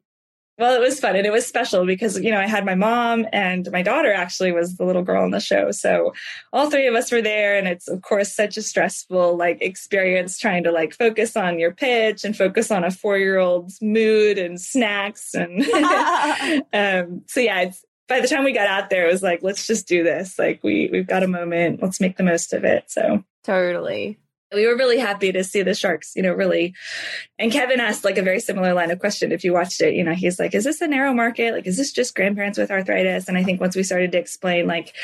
[0.58, 3.26] Well, it was fun and it was special because, you know, I had my mom
[3.32, 5.70] and my daughter actually was the little girl on the show.
[5.70, 6.12] So
[6.52, 7.56] all three of us were there.
[7.56, 11.72] And it's, of course, such a stressful like experience trying to like focus on your
[11.72, 15.32] pitch and focus on a four year old's mood and snacks.
[15.32, 15.62] And
[16.72, 19.66] um, so, yeah, it's, by the time we got out there, it was like, let's
[19.66, 20.38] just do this.
[20.38, 21.82] Like we we've got a moment.
[21.82, 22.90] Let's make the most of it.
[22.90, 24.18] So totally.
[24.50, 26.74] We were really happy to see the sharks, you know, really.
[27.38, 29.30] And Kevin asked like a very similar line of question.
[29.30, 31.52] If you watched it, you know, he's like, is this a narrow market?
[31.52, 33.28] Like, is this just grandparents with arthritis?
[33.28, 34.94] And I think once we started to explain, like,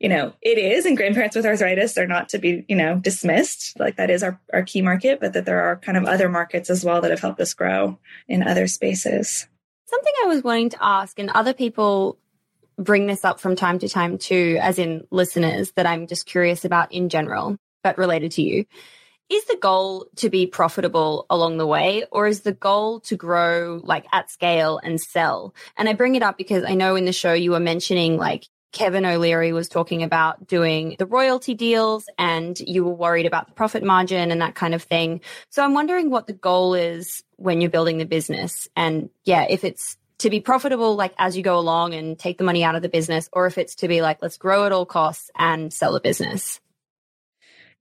[0.00, 3.78] you know, it is, and grandparents with arthritis are not to be, you know, dismissed.
[3.78, 6.68] Like that is our, our key market, but that there are kind of other markets
[6.68, 9.46] as well that have helped us grow in other spaces.
[9.86, 12.18] Something I was wanting to ask, and other people
[12.78, 16.64] bring this up from time to time too, as in listeners that I'm just curious
[16.64, 18.64] about in general, but related to you,
[19.28, 23.80] is the goal to be profitable along the way or is the goal to grow
[23.84, 25.54] like at scale and sell?
[25.76, 28.46] And I bring it up because I know in the show you were mentioning like
[28.72, 33.54] Kevin O'Leary was talking about doing the royalty deals and you were worried about the
[33.54, 35.20] profit margin and that kind of thing.
[35.50, 38.68] So I'm wondering what the goal is when you're building the business.
[38.76, 42.44] And yeah, if it's to be profitable like as you go along and take the
[42.44, 44.86] money out of the business or if it's to be like let's grow at all
[44.86, 46.60] costs and sell the business.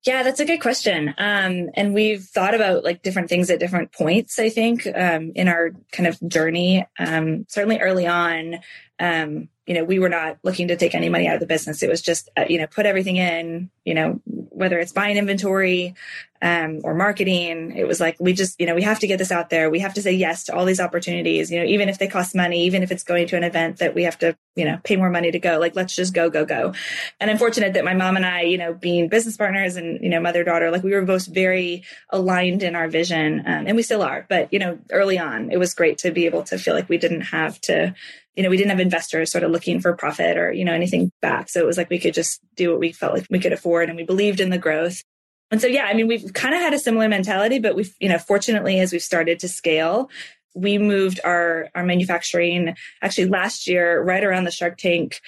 [0.05, 1.09] Yeah, that's a good question.
[1.17, 5.47] Um, and we've thought about like different things at different points, I think, um, in
[5.47, 6.85] our kind of journey.
[6.99, 8.59] Um, certainly early on,
[8.99, 11.83] um, you know, we were not looking to take any money out of the business.
[11.83, 14.21] It was just, uh, you know, put everything in, you know,
[14.57, 15.93] whether it's buying inventory
[16.41, 17.75] um, or marketing.
[17.75, 19.69] It was like, we just, you know, we have to get this out there.
[19.69, 22.35] We have to say yes to all these opportunities, you know, even if they cost
[22.35, 24.95] money, even if it's going to an event that we have to, you know, pay
[24.95, 26.73] more money to go, like, let's just go, go, go.
[27.19, 30.09] And I'm fortunate that my mom and I, you know, being business partners and, you
[30.09, 33.39] know, mother daughter, like we were both very aligned in our vision.
[33.39, 34.25] Um, and we still are.
[34.27, 36.97] But, you know, early on, it was great to be able to feel like we
[36.97, 37.95] didn't have to,
[38.37, 41.11] you know, we didn't have investors sort of looking for profit or, you know, anything
[41.23, 41.49] back.
[41.49, 43.89] So it was like we could just do what we felt like we could afford
[43.89, 45.01] and we believed in the growth.
[45.49, 48.07] And so, yeah, I mean, we've kind of had a similar mentality, but we've, you
[48.07, 50.11] know, fortunately, as we've started to scale,
[50.53, 55.19] we moved our, our manufacturing actually last year, right around the Shark Tank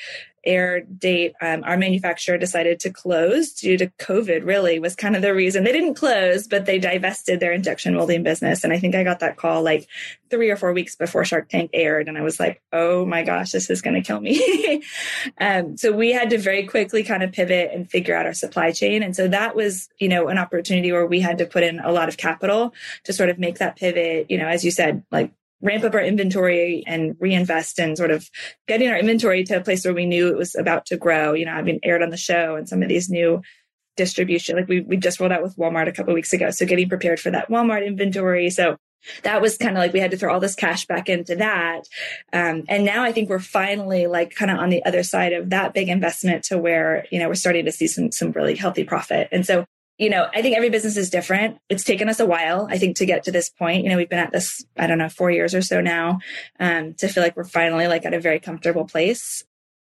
[0.43, 5.21] air date, um, our manufacturer decided to close due to COVID, really was kind of
[5.21, 5.63] the reason.
[5.63, 8.63] They didn't close, but they divested their injection molding business.
[8.63, 9.88] And I think I got that call like
[10.30, 12.08] three or four weeks before Shark Tank aired.
[12.08, 14.84] And I was like, oh my gosh, this is going to kill me.
[15.39, 18.71] um, so we had to very quickly kind of pivot and figure out our supply
[18.71, 19.04] chain.
[19.04, 21.91] And so that was, you know, an opportunity where we had to put in a
[21.91, 22.73] lot of capital
[23.06, 26.04] to sort of make that pivot, you know, as you said, like ramp up our
[26.04, 28.30] inventory and reinvest in sort of
[28.67, 31.34] getting our inventory to a place where we knew it was about to grow.
[31.34, 33.41] You know, I've been aired on the show and some of these new
[33.98, 36.52] distribution, like we, we just rolled out with Walmart a couple weeks ago.
[36.52, 38.50] So getting prepared for that Walmart inventory.
[38.50, 38.78] So
[39.24, 41.82] that was kind of like we had to throw all this cash back into that.
[42.32, 45.50] Um, and now I think we're finally like kind of on the other side of
[45.50, 48.84] that big investment to where, you know, we're starting to see some, some really healthy
[48.84, 49.30] profit.
[49.32, 49.65] And so
[50.00, 51.60] you know, I think every business is different.
[51.68, 53.84] It's taken us a while, I think, to get to this point.
[53.84, 56.20] You know, we've been at this, I don't know, four years or so now,
[56.58, 59.44] um, to feel like we're finally like at a very comfortable place.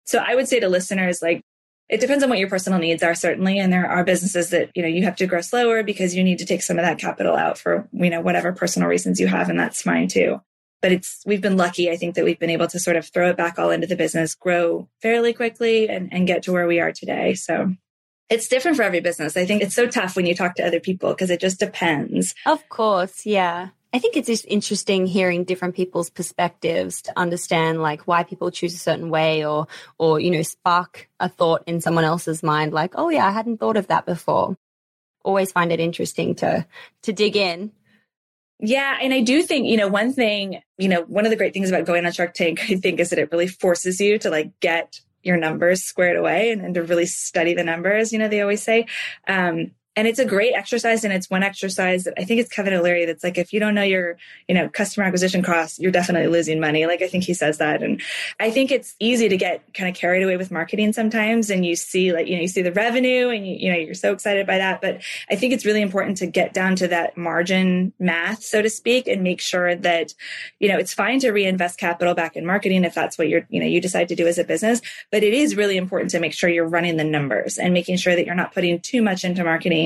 [0.06, 1.44] So I would say to listeners, like,
[1.88, 3.60] it depends on what your personal needs are, certainly.
[3.60, 6.40] And there are businesses that, you know, you have to grow slower because you need
[6.40, 9.50] to take some of that capital out for, you know, whatever personal reasons you have.
[9.50, 10.42] And that's fine too.
[10.82, 11.92] But it's, we've been lucky.
[11.92, 13.96] I think that we've been able to sort of throw it back all into the
[13.96, 17.36] business, grow fairly quickly and, and get to where we are today.
[17.36, 17.76] So
[18.32, 19.36] it's different for every business.
[19.36, 22.34] I think it's so tough when you talk to other people because it just depends.
[22.46, 23.70] Of course, yeah.
[23.94, 28.74] I think it's just interesting hearing different people's perspectives to understand like why people choose
[28.74, 29.68] a certain way or
[30.00, 33.58] or you know spark a thought in someone else's mind like oh yeah I hadn't
[33.58, 34.58] thought of that before.
[35.26, 36.66] Always find it interesting to
[37.04, 37.74] to dig in.
[38.64, 41.52] Yeah, and I do think, you know, one thing, you know, one of the great
[41.52, 44.30] things about going on Shark Tank, I think, is that it really forces you to
[44.30, 48.28] like get your numbers squared away and, and to really study the numbers, you know,
[48.28, 48.86] they always say.
[49.28, 52.74] Um, and it's a great exercise and it's one exercise that i think it's kevin
[52.74, 56.28] o'leary that's like if you don't know your you know customer acquisition costs you're definitely
[56.28, 56.86] losing money.
[56.86, 57.84] Like i think he says that.
[57.84, 58.02] And
[58.40, 61.76] i think it's easy to get kind of carried away with marketing sometimes and you
[61.76, 64.48] see like you know you see the revenue and you, you know you're so excited
[64.48, 64.82] by that.
[64.82, 68.70] But i think it's really important to get down to that margin math so to
[68.70, 70.14] speak and make sure that
[70.60, 73.60] you know it's fine to reinvest capital back in marketing if that's what you're you
[73.60, 74.82] know you decide to do as a business.
[75.12, 78.16] But it is really important to make sure you're running the numbers and making sure
[78.16, 79.81] that you're not putting too much into marketing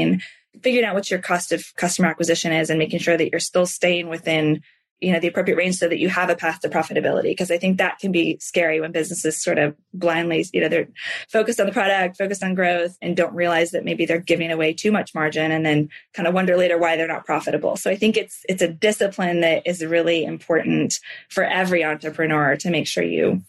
[0.62, 3.66] figuring out what your cost of customer acquisition is and making sure that you're still
[3.66, 4.62] staying within
[5.02, 7.24] you know the appropriate range so that you have a path to profitability.
[7.24, 10.88] Because i think that can be scary when businesses sort of blindly you know they're
[11.30, 14.74] focused on the product focused on growth and don't realize that maybe they're giving away
[14.74, 17.76] too much margin and then kind of wonder later why they're not profitable.
[17.76, 22.70] So i think it's it's a discipline that is really important for every entrepreneur to
[22.70, 23.42] make sure you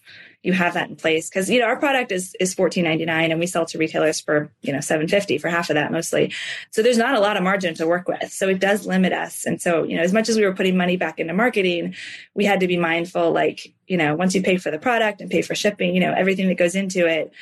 [0.46, 3.32] you have that in place because you know our product is is fourteen ninety nine
[3.32, 6.32] and we sell to retailers for you know seven fifty for half of that mostly.
[6.70, 8.32] So there's not a lot of margin to work with.
[8.32, 9.44] So it does limit us.
[9.44, 11.96] And so you know as much as we were putting money back into marketing,
[12.35, 15.28] we had to be mindful like you know once you pay for the product and
[15.28, 17.32] pay for shipping, you know everything that goes into it.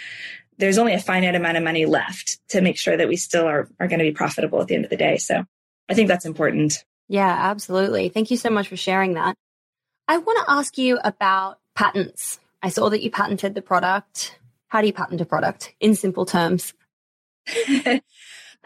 [0.56, 3.68] There's only a finite amount of money left to make sure that we still are,
[3.80, 5.18] are going to be profitable at the end of the day.
[5.18, 5.44] So
[5.88, 6.84] I think that's important.
[7.08, 8.08] Yeah, absolutely.
[8.08, 9.36] Thank you so much for sharing that.
[10.06, 12.38] I want to ask you about patents.
[12.64, 14.40] I saw that you patented the product.
[14.68, 16.72] How do you patent a product in simple terms?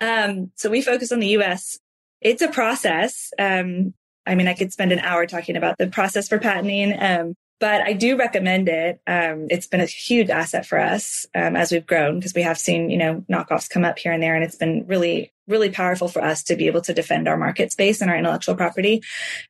[0.01, 1.81] um, so we focus on the US.
[2.21, 3.33] It's a process.
[3.41, 3.95] Um,
[4.25, 6.95] I mean, I could spend an hour talking about the process for patenting.
[6.97, 9.01] Um, but I do recommend it.
[9.07, 12.59] Um, it's been a huge asset for us um, as we've grown because we have
[12.59, 16.09] seen, you know, knockoffs come up here and there, and it's been really, really powerful
[16.09, 19.03] for us to be able to defend our market space and our intellectual property.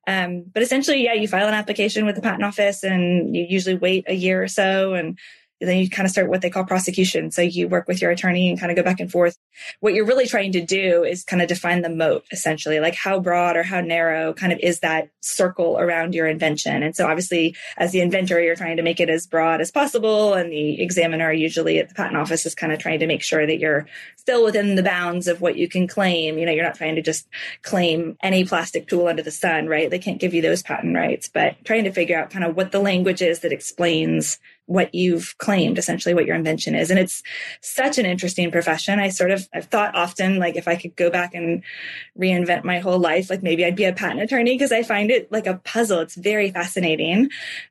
[0.06, 3.76] Um, but essentially, yeah, you file an application with the patent office, and you usually
[3.76, 5.18] wait a year or so, and
[5.60, 7.30] then you kind of start what they call prosecution.
[7.30, 9.36] So you work with your attorney and kind of go back and forth.
[9.80, 13.18] What you're really trying to do is kind of define the moat, essentially, like how
[13.18, 16.82] broad or how narrow kind of is that circle around your invention.
[16.82, 20.34] And so obviously, as the inventor, you're trying to make it as broad as possible.
[20.34, 23.46] And the examiner, usually at the patent office, is kind of trying to make sure
[23.46, 23.86] that you're
[24.16, 26.38] still within the bounds of what you can claim.
[26.38, 27.26] You know, you're not trying to just
[27.62, 29.90] claim any plastic tool under the sun, right?
[29.90, 32.72] They can't give you those patent rights, but trying to figure out kind of what
[32.72, 34.38] the language is that explains
[34.68, 36.90] what you've claimed, essentially what your invention is.
[36.90, 37.22] And it's
[37.62, 39.00] such an interesting profession.
[39.00, 41.64] I sort of, I've thought often, like if I could go back and
[42.18, 45.32] reinvent my whole life, like maybe I'd be a patent attorney because I find it
[45.32, 46.00] like a puzzle.
[46.00, 47.30] It's very fascinating.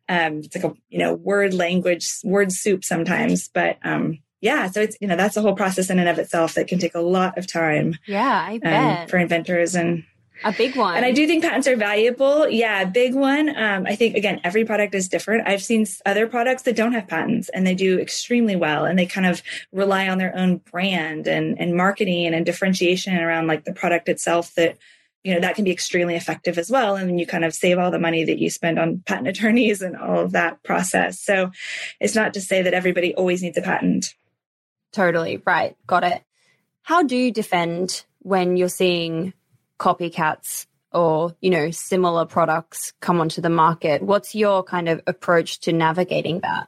[0.10, 4.82] Um, it's like a, you know, word language, word soup sometimes, but, um, yeah, so
[4.82, 7.00] it's you know that's a whole process in and of itself that can take a
[7.00, 7.96] lot of time.
[8.06, 10.04] Yeah, I um, bet for inventors and
[10.44, 10.96] a big one.
[10.96, 12.48] And I do think patents are valuable.
[12.48, 13.50] Yeah, big one.
[13.50, 15.48] Um, I think again, every product is different.
[15.48, 19.06] I've seen other products that don't have patents and they do extremely well, and they
[19.06, 23.74] kind of rely on their own brand and and marketing and differentiation around like the
[23.74, 24.54] product itself.
[24.56, 24.78] That
[25.24, 27.92] you know that can be extremely effective as well, and you kind of save all
[27.92, 31.20] the money that you spend on patent attorneys and all of that process.
[31.20, 31.52] So
[32.00, 34.14] it's not to say that everybody always needs a patent.
[34.94, 35.76] Totally right.
[35.86, 36.24] Got it.
[36.82, 39.34] How do you defend when you're seeing
[39.80, 44.02] copycats or you know similar products come onto the market?
[44.02, 46.68] What's your kind of approach to navigating that?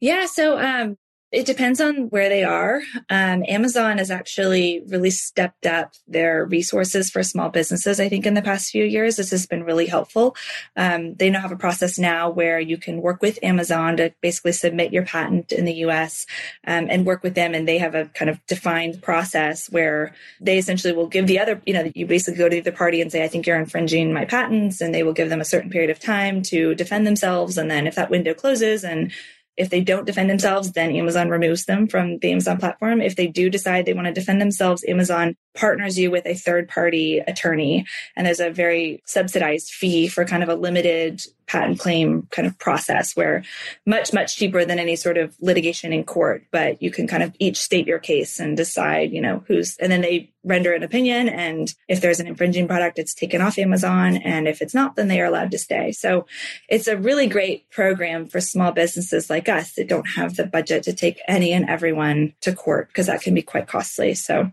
[0.00, 0.96] Yeah so um
[1.34, 2.80] it depends on where they are.
[3.10, 7.98] Um, Amazon has actually really stepped up their resources for small businesses.
[7.98, 10.36] I think in the past few years, this has been really helpful.
[10.76, 14.52] Um, they now have a process now where you can work with Amazon to basically
[14.52, 16.24] submit your patent in the US
[16.68, 17.52] um, and work with them.
[17.52, 21.60] And they have a kind of defined process where they essentially will give the other,
[21.66, 24.12] you know, you basically go to the other party and say, I think you're infringing
[24.12, 24.80] my patents.
[24.80, 27.58] And they will give them a certain period of time to defend themselves.
[27.58, 29.10] And then if that window closes and
[29.56, 33.00] if they don't defend themselves, then Amazon removes them from the Amazon platform.
[33.00, 36.68] If they do decide they want to defend themselves, Amazon partners you with a third
[36.68, 37.86] party attorney.
[38.16, 42.58] And there's a very subsidized fee for kind of a limited patent claim kind of
[42.58, 43.44] process where
[43.84, 46.44] much, much cheaper than any sort of litigation in court.
[46.50, 49.92] But you can kind of each state your case and decide, you know, who's, and
[49.92, 51.28] then they render an opinion.
[51.28, 54.16] And if there's an infringing product, it's taken off Amazon.
[54.16, 55.92] And if it's not, then they are allowed to stay.
[55.92, 56.26] So
[56.68, 60.82] it's a really great program for small businesses like us that don't have the budget
[60.84, 64.14] to take any and everyone to court because that can be quite costly.
[64.14, 64.50] So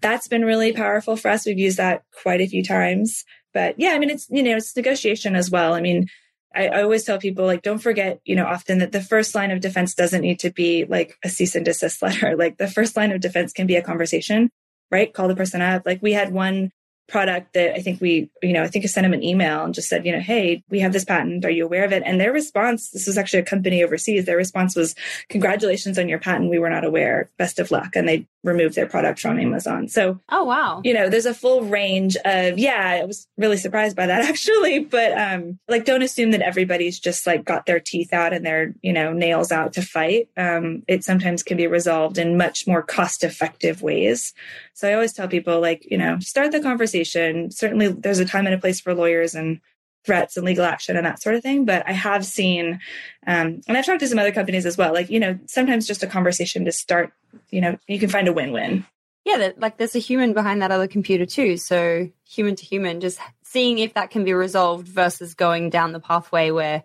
[0.00, 1.46] that's been really powerful for us.
[1.46, 3.24] We've used that quite a few times.
[3.52, 5.74] But yeah, I mean, it's, you know, it's negotiation as well.
[5.74, 6.08] I mean,
[6.54, 9.60] I, always tell people, like, don't forget, you know, often that the first line of
[9.60, 12.36] defense doesn't need to be like a cease and desist letter.
[12.36, 14.50] Like, the first line of defense can be a conversation,
[14.90, 15.12] right?
[15.12, 15.82] Call the person up.
[15.84, 16.70] Like, we had one
[17.08, 19.74] product that I think we, you know, I think I sent them an email and
[19.74, 21.44] just said, you know, hey, we have this patent.
[21.44, 22.02] Are you aware of it?
[22.04, 24.94] And their response, this was actually a company overseas, their response was,
[25.28, 26.50] congratulations on your patent.
[26.50, 27.30] We were not aware.
[27.38, 27.94] Best of luck.
[27.94, 29.88] And they removed their product from Amazon.
[29.88, 30.80] So, oh, wow.
[30.84, 34.80] You know, there's a full range of, yeah, I was really surprised by that actually.
[34.80, 38.74] But, um, like, don't assume that everybody's just like got their teeth out and their,
[38.82, 40.28] you know, nails out to fight.
[40.36, 44.34] Um, it sometimes can be resolved in much more cost effective ways.
[44.74, 46.95] So I always tell people, like, you know, start the conversation.
[47.04, 49.60] Certainly, there's a time and a place for lawyers and
[50.06, 51.64] threats and legal action and that sort of thing.
[51.64, 52.80] But I have seen,
[53.26, 56.02] um, and I've talked to some other companies as well, like, you know, sometimes just
[56.02, 57.12] a conversation to start,
[57.50, 58.86] you know, you can find a win win.
[59.24, 61.56] Yeah, that, like there's a human behind that other computer too.
[61.56, 66.00] So human to human, just seeing if that can be resolved versus going down the
[66.00, 66.84] pathway where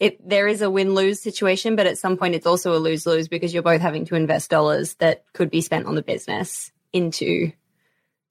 [0.00, 3.06] it there is a win lose situation, but at some point it's also a lose
[3.06, 6.72] lose because you're both having to invest dollars that could be spent on the business
[6.92, 7.52] into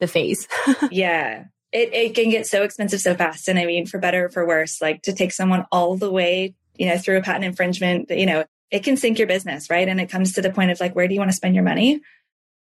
[0.04, 0.48] the fees.
[0.92, 1.46] yeah.
[1.72, 3.48] It, it can get so expensive so fast.
[3.48, 6.54] And I mean, for better or for worse, like to take someone all the way,
[6.76, 9.88] you know, through a patent infringement, you know, it can sink your business, right?
[9.88, 11.64] And it comes to the point of like, where do you want to spend your
[11.64, 12.02] money?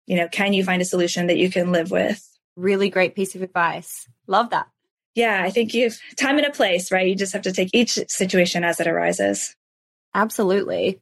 [0.07, 2.27] You know, can you find a solution that you can live with?
[2.55, 4.07] Really great piece of advice.
[4.25, 4.67] Love that.
[5.15, 7.07] Yeah, I think you've time and a place, right?
[7.07, 9.55] You just have to take each situation as it arises.
[10.15, 11.01] Absolutely.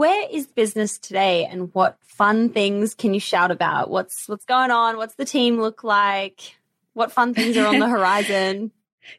[0.00, 3.90] Where is business today and what fun things can you shout about?
[3.90, 4.96] What's what's going on?
[4.96, 6.56] What's the team look like?
[6.94, 8.70] What fun things are on the horizon?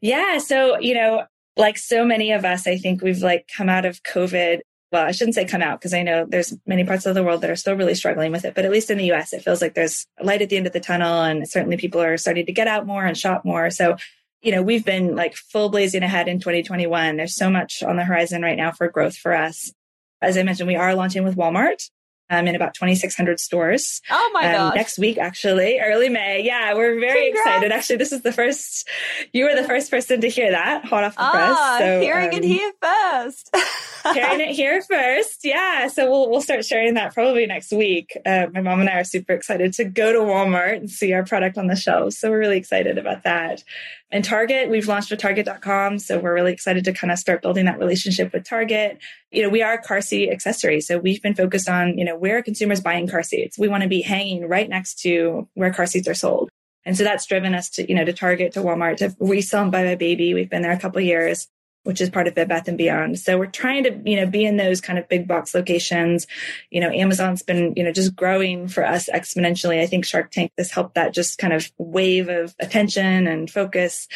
[0.02, 1.26] Yeah, so, you know,
[1.56, 4.62] like so many of us, I think we've like come out of COVID.
[4.92, 7.42] Well, I shouldn't say come out because I know there's many parts of the world
[7.42, 9.62] that are still really struggling with it, but at least in the US, it feels
[9.62, 12.54] like there's light at the end of the tunnel and certainly people are starting to
[12.54, 13.70] get out more and shop more.
[13.70, 13.98] So
[14.42, 17.18] you know, we've been like full blazing ahead in 2021.
[17.18, 19.72] There's so much on the horizon right now for growth for us.
[20.22, 21.90] As I mentioned, we are launching with Walmart
[22.30, 24.02] um, in about 2,600 stores.
[24.10, 24.76] Oh my um, gosh.
[24.76, 26.44] Next week, actually, early May.
[26.44, 27.48] Yeah, we're very Congrats.
[27.48, 27.72] excited.
[27.72, 28.88] Actually, this is the first,
[29.34, 31.80] you were the first person to hear that hot off the Ah, press.
[31.80, 33.56] So, hearing it um, here first.
[34.14, 35.42] hearing it here first.
[35.44, 35.88] Yeah.
[35.88, 38.18] So we'll, we'll start sharing that probably next week.
[38.26, 41.24] Uh, my mom and I are super excited to go to Walmart and see our
[41.24, 42.18] product on the shelves.
[42.18, 43.64] So we're really excited about that.
[44.12, 46.00] And Target, we've launched with Target.com.
[46.00, 49.00] So we're really excited to kind of start building that relationship with Target.
[49.32, 50.82] You know, we are car seat accessory.
[50.82, 53.58] So we've been focused on, you know, where are consumers buying car seats?
[53.58, 56.50] We want to be hanging right next to where car seats are sold.
[56.84, 59.72] And so that's driven us to, you know, to Target, to Walmart, to resell and
[59.72, 60.34] Buy Buy Baby.
[60.34, 61.48] We've been there a couple years
[61.84, 63.20] which is part of Bed Bath and Beyond.
[63.20, 66.28] So we're trying to, you know, be in those kind of big box locations.
[66.70, 69.82] You know, Amazon's been, you know, just growing for us exponentially.
[69.82, 74.08] I think Shark Tank has helped that just kind of wave of attention and focus.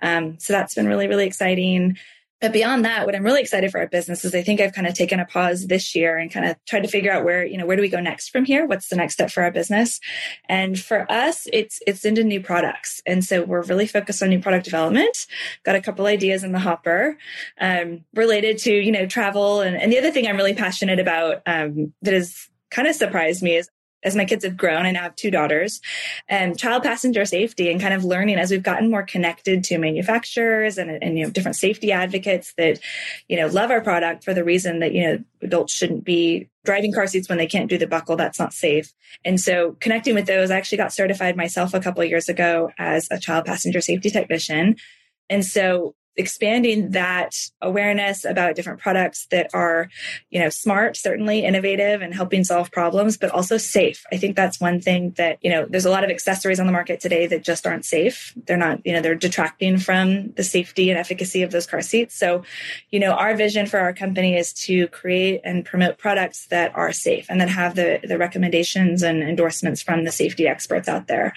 [0.00, 1.96] Um, so that's been really, really exciting.
[2.42, 4.88] But beyond that, what I'm really excited for our business is I think I've kind
[4.88, 7.56] of taken a pause this year and kind of tried to figure out where, you
[7.56, 8.66] know, where do we go next from here?
[8.66, 10.00] What's the next step for our business?
[10.48, 13.00] And for us, it's, it's into new products.
[13.06, 15.28] And so we're really focused on new product development.
[15.64, 17.16] Got a couple ideas in the hopper,
[17.60, 19.60] um, related to, you know, travel.
[19.60, 23.44] And, and the other thing I'm really passionate about, um, that has kind of surprised
[23.44, 23.70] me is
[24.02, 25.80] as my kids have grown, and I have two daughters,
[26.28, 30.78] and child passenger safety and kind of learning as we've gotten more connected to manufacturers
[30.78, 32.80] and, and you know different safety advocates that
[33.28, 36.92] you know love our product for the reason that you know adults shouldn't be driving
[36.92, 38.16] car seats when they can't do the buckle.
[38.16, 38.92] That's not safe.
[39.24, 43.08] And so connecting with those i actually got certified myself a couple years ago as
[43.10, 44.76] a child passenger safety technician.
[45.28, 49.88] And so expanding that awareness about different products that are,
[50.30, 54.04] you know, smart, certainly innovative and helping solve problems, but also safe.
[54.12, 56.72] I think that's one thing that, you know, there's a lot of accessories on the
[56.72, 58.34] market today that just aren't safe.
[58.46, 62.14] They're not, you know, they're detracting from the safety and efficacy of those car seats.
[62.14, 62.42] So,
[62.90, 66.92] you know, our vision for our company is to create and promote products that are
[66.92, 71.32] safe and that have the, the recommendations and endorsements from the safety experts out there.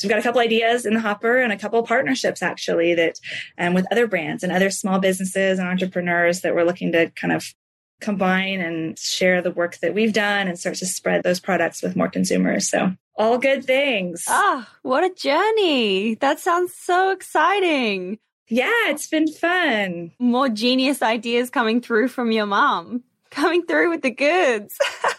[0.00, 3.20] So we've got a couple ideas in the hopper and a couple partnerships actually that
[3.58, 7.34] um, with other brands and other small businesses and entrepreneurs that we're looking to kind
[7.34, 7.54] of
[8.00, 11.96] combine and share the work that we've done and start to spread those products with
[11.96, 12.70] more consumers.
[12.70, 14.24] So all good things.
[14.26, 16.14] Ah, what a journey.
[16.14, 18.18] That sounds so exciting.
[18.48, 20.12] Yeah, it's been fun.
[20.18, 23.04] More genius ideas coming through from your mom.
[23.30, 24.76] Coming through with the goods.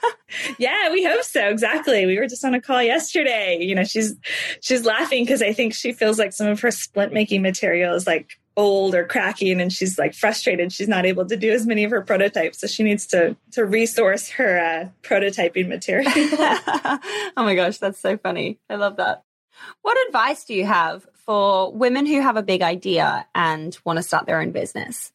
[0.58, 1.48] yeah, we hope so.
[1.48, 2.06] Exactly.
[2.06, 3.58] We were just on a call yesterday.
[3.62, 4.16] You know, she's
[4.62, 8.06] she's laughing because I think she feels like some of her splint making material is
[8.06, 11.86] like old or cracking and she's like frustrated she's not able to do as many
[11.86, 17.56] of her prototypes so she needs to to resource her uh, prototyping material oh my
[17.56, 19.24] gosh that's so funny i love that
[19.84, 24.04] what advice do you have for women who have a big idea and want to
[24.04, 25.14] start their own business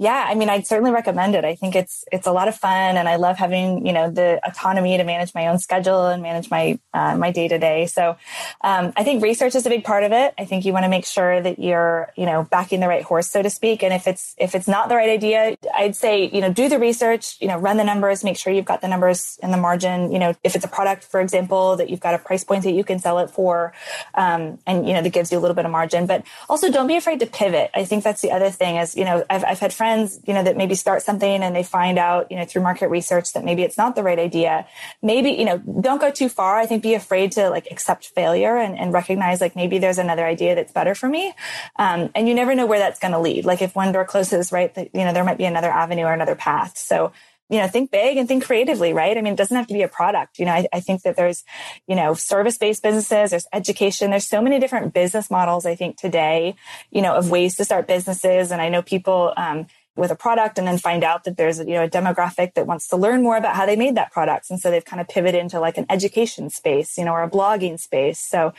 [0.00, 1.44] yeah, I mean, I'd certainly recommend it.
[1.44, 4.40] I think it's it's a lot of fun, and I love having you know the
[4.48, 7.84] autonomy to manage my own schedule and manage my uh, my day to day.
[7.84, 8.16] So,
[8.62, 10.32] um, I think research is a big part of it.
[10.38, 13.28] I think you want to make sure that you're you know backing the right horse,
[13.28, 13.82] so to speak.
[13.82, 16.78] And if it's if it's not the right idea, I'd say you know do the
[16.78, 20.12] research, you know run the numbers, make sure you've got the numbers in the margin.
[20.12, 22.72] You know, if it's a product, for example, that you've got a price point that
[22.72, 23.74] you can sell it for,
[24.14, 26.06] um, and you know that gives you a little bit of margin.
[26.06, 27.70] But also, don't be afraid to pivot.
[27.74, 28.76] I think that's the other thing.
[28.76, 29.89] Is you know I've I've had friends
[30.26, 33.32] you know that maybe start something and they find out you know through market research
[33.32, 34.66] that maybe it's not the right idea
[35.02, 38.56] maybe you know don't go too far i think be afraid to like accept failure
[38.56, 41.32] and, and recognize like maybe there's another idea that's better for me
[41.76, 44.52] um, and you never know where that's going to lead like if one door closes
[44.52, 47.12] right that, you know there might be another avenue or another path so
[47.50, 49.18] you know, think big and think creatively, right?
[49.18, 50.38] I mean, it doesn't have to be a product.
[50.38, 51.44] You know, I, I think that there's,
[51.88, 55.96] you know, service based businesses, there's education, there's so many different business models, I think
[55.96, 56.54] today,
[56.92, 58.52] you know, of ways to start businesses.
[58.52, 59.66] And I know people, um,
[59.96, 62.88] with a product and then find out that there's you know a demographic that wants
[62.88, 64.50] to learn more about how they made that product.
[64.50, 67.30] And so they've kind of pivoted into like an education space you know or a
[67.30, 68.18] blogging space.
[68.18, 68.52] So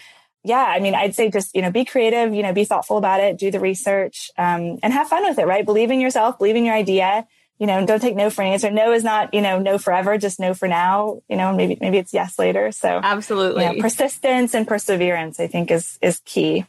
[0.44, 3.20] yeah i mean i'd say just you know be creative you know be thoughtful about
[3.20, 5.66] it do the research um, and have fun with it right?
[5.66, 7.28] Believe in yourself believe in your idea.
[7.60, 8.72] You know don't take no for an answer.
[8.72, 11.98] No is not you know no forever just no for now you know maybe maybe
[12.00, 12.72] it's yes later.
[12.72, 13.66] So absolutely.
[13.66, 16.66] you know, persistence and perseverance i think is is key.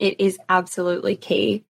[0.00, 1.64] It is absolutely key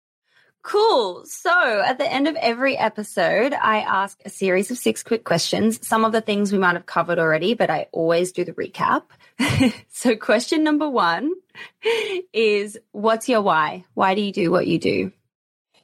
[0.63, 1.25] Cool.
[1.25, 5.85] So at the end of every episode, I ask a series of six quick questions.
[5.85, 9.03] Some of the things we might have covered already, but I always do the recap.
[9.89, 11.33] so question number one
[12.31, 13.85] is what's your why?
[13.95, 15.11] Why do you do what you do?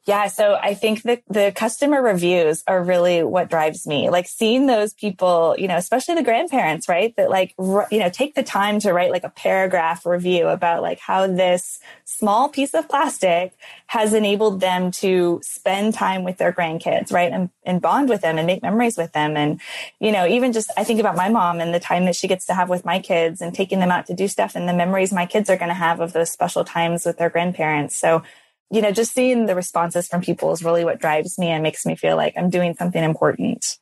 [0.08, 0.28] Yeah.
[0.28, 4.10] So I think the, the customer reviews are really what drives me.
[4.10, 7.14] Like seeing those people, you know, especially the grandparents, right?
[7.18, 11.00] That like, you know, take the time to write like a paragraph review about like
[11.00, 13.52] how this small piece of plastic
[13.88, 17.34] has enabled them to spend time with their grandkids, right?
[17.34, 19.36] And, and bond with them and make memories with them.
[19.36, 19.60] And,
[20.00, 22.46] you know, even just, I think about my mom and the time that she gets
[22.46, 25.12] to have with my kids and taking them out to do stuff and the memories
[25.12, 27.94] my kids are going to have of those special times with their grandparents.
[27.94, 28.24] So,
[28.70, 31.86] you know, just seeing the responses from people is really what drives me and makes
[31.86, 33.78] me feel like I'm doing something important.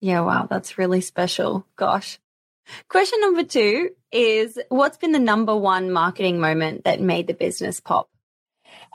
[0.00, 1.66] Yeah, wow, that's really special.
[1.76, 2.18] Gosh.
[2.88, 7.80] Question number two is what's been the number one marketing moment that made the business
[7.80, 8.08] pop?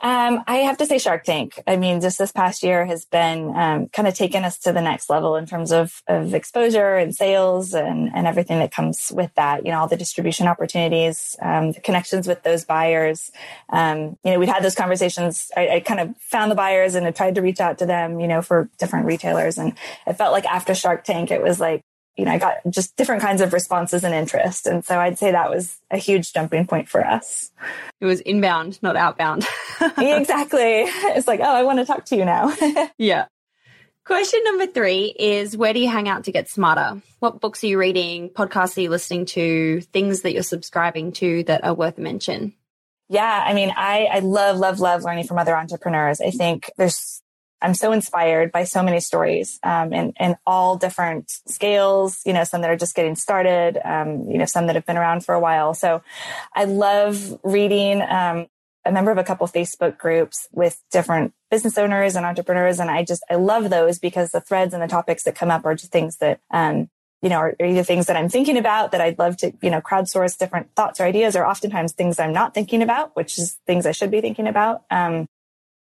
[0.02, 1.62] Um, I have to say Shark Tank.
[1.64, 4.80] I mean, just this past year has been um, kind of taken us to the
[4.80, 9.32] next level in terms of, of exposure and sales and, and everything that comes with
[9.36, 9.64] that.
[9.64, 13.30] You know, all the distribution opportunities, um, the connections with those buyers.
[13.68, 15.52] Um, you know, we've had those conversations.
[15.56, 18.18] I, I, kind of found the buyers and I tried to reach out to them,
[18.18, 19.56] you know, for different retailers.
[19.56, 19.72] And
[20.08, 21.84] it felt like after Shark Tank, it was like,
[22.16, 24.66] you know, I got just different kinds of responses and interest.
[24.66, 27.50] And so I'd say that was a huge jumping point for us.
[28.00, 29.46] It was inbound, not outbound.
[29.80, 30.84] exactly.
[30.84, 32.54] It's like, oh, I want to talk to you now.
[32.98, 33.26] yeah.
[34.04, 37.00] Question number three is where do you hang out to get smarter?
[37.20, 38.30] What books are you reading?
[38.30, 39.80] Podcasts are you listening to?
[39.80, 42.52] Things that you're subscribing to that are worth mention?
[43.08, 46.20] Yeah, I mean, I, I love, love, love learning from other entrepreneurs.
[46.20, 47.21] I think there's
[47.62, 52.44] I'm so inspired by so many stories um, in, in all different scales, you know,
[52.44, 55.34] some that are just getting started, um, you know, some that have been around for
[55.34, 55.72] a while.
[55.74, 56.02] So
[56.54, 58.02] I love reading.
[58.02, 58.46] Um,
[58.84, 62.80] a member of a couple Facebook groups with different business owners and entrepreneurs.
[62.80, 65.64] And I just, I love those because the threads and the topics that come up
[65.64, 66.90] are just things that, um,
[67.22, 69.80] you know, are either things that I'm thinking about that I'd love to, you know,
[69.80, 73.86] crowdsource different thoughts or ideas, or oftentimes things I'm not thinking about, which is things
[73.86, 74.82] I should be thinking about.
[74.90, 75.28] Um,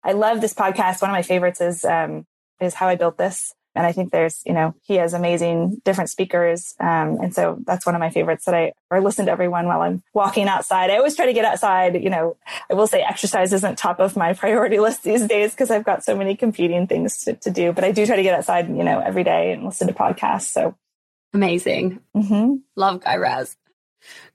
[0.03, 1.01] I love this podcast.
[1.01, 2.25] One of my favorites is um,
[2.59, 3.53] is How I Built This.
[3.73, 6.75] And I think there's, you know, he has amazing different speakers.
[6.79, 9.81] Um, and so that's one of my favorites that I, or listen to everyone while
[9.81, 10.89] I'm walking outside.
[10.89, 11.95] I always try to get outside.
[11.95, 12.35] You know,
[12.69, 16.03] I will say exercise isn't top of my priority list these days because I've got
[16.03, 18.83] so many competing things to, to, do, but I do try to get outside, you
[18.83, 20.51] know, every day and listen to podcasts.
[20.51, 20.75] So
[21.33, 22.01] amazing.
[22.15, 22.55] Mm-hmm.
[22.75, 23.55] Love Guy Raz.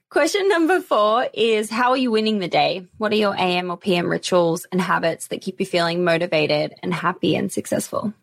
[0.09, 2.87] Question number four is How are you winning the day?
[2.97, 6.93] What are your AM or PM rituals and habits that keep you feeling motivated and
[6.93, 8.13] happy and successful?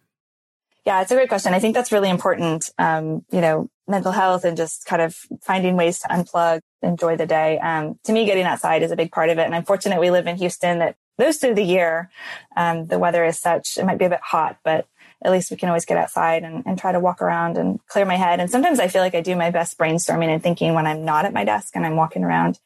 [0.87, 1.53] Yeah, it's a great question.
[1.53, 2.71] I think that's really important.
[2.79, 7.27] Um, you know, mental health and just kind of finding ways to unplug, enjoy the
[7.27, 7.59] day.
[7.59, 9.45] Um, to me, getting outside is a big part of it.
[9.45, 12.11] And I'm fortunate we live in Houston that most of the year,
[12.57, 14.87] um, the weather is such, it might be a bit hot, but
[15.25, 18.05] at least we can always get outside and, and try to walk around and clear
[18.05, 18.41] my head.
[18.41, 21.25] And sometimes I feel like I do my best brainstorming and thinking when I'm not
[21.25, 22.59] at my desk and I'm walking around.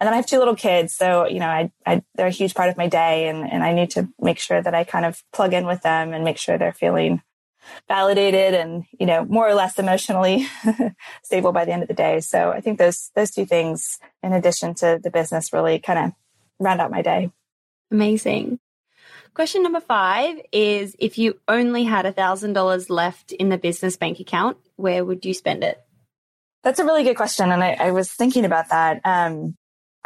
[0.00, 0.94] And then I have two little kids.
[0.94, 3.72] So, you know, I, I, they're a huge part of my day and, and I
[3.72, 6.56] need to make sure that I kind of plug in with them and make sure
[6.56, 7.22] they're feeling
[7.88, 10.46] validated and, you know, more or less emotionally
[11.22, 12.20] stable by the end of the day.
[12.20, 16.12] So I think those, those two things, in addition to the business, really kind of
[16.58, 17.30] round out my day.
[17.90, 18.58] Amazing.
[19.36, 24.18] Question number five is if you only had a $1,000 left in the business bank
[24.18, 25.78] account, where would you spend it?
[26.62, 27.52] That's a really good question.
[27.52, 29.02] And I, I was thinking about that.
[29.04, 29.54] Um,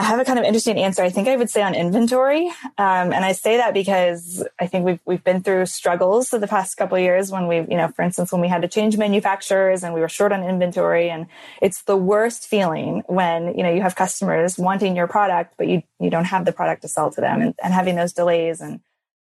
[0.00, 1.04] I have a kind of interesting answer.
[1.04, 2.48] I think I would say on inventory.
[2.76, 6.76] Um, and I say that because I think we've, we've been through struggles the past
[6.76, 9.94] couple years when we've, you know, for instance, when we had to change manufacturers and
[9.94, 11.28] we were short on inventory and
[11.62, 15.84] it's the worst feeling when, you know, you have customers wanting your product, but you,
[16.00, 18.80] you don't have the product to sell to them and, and having those delays and,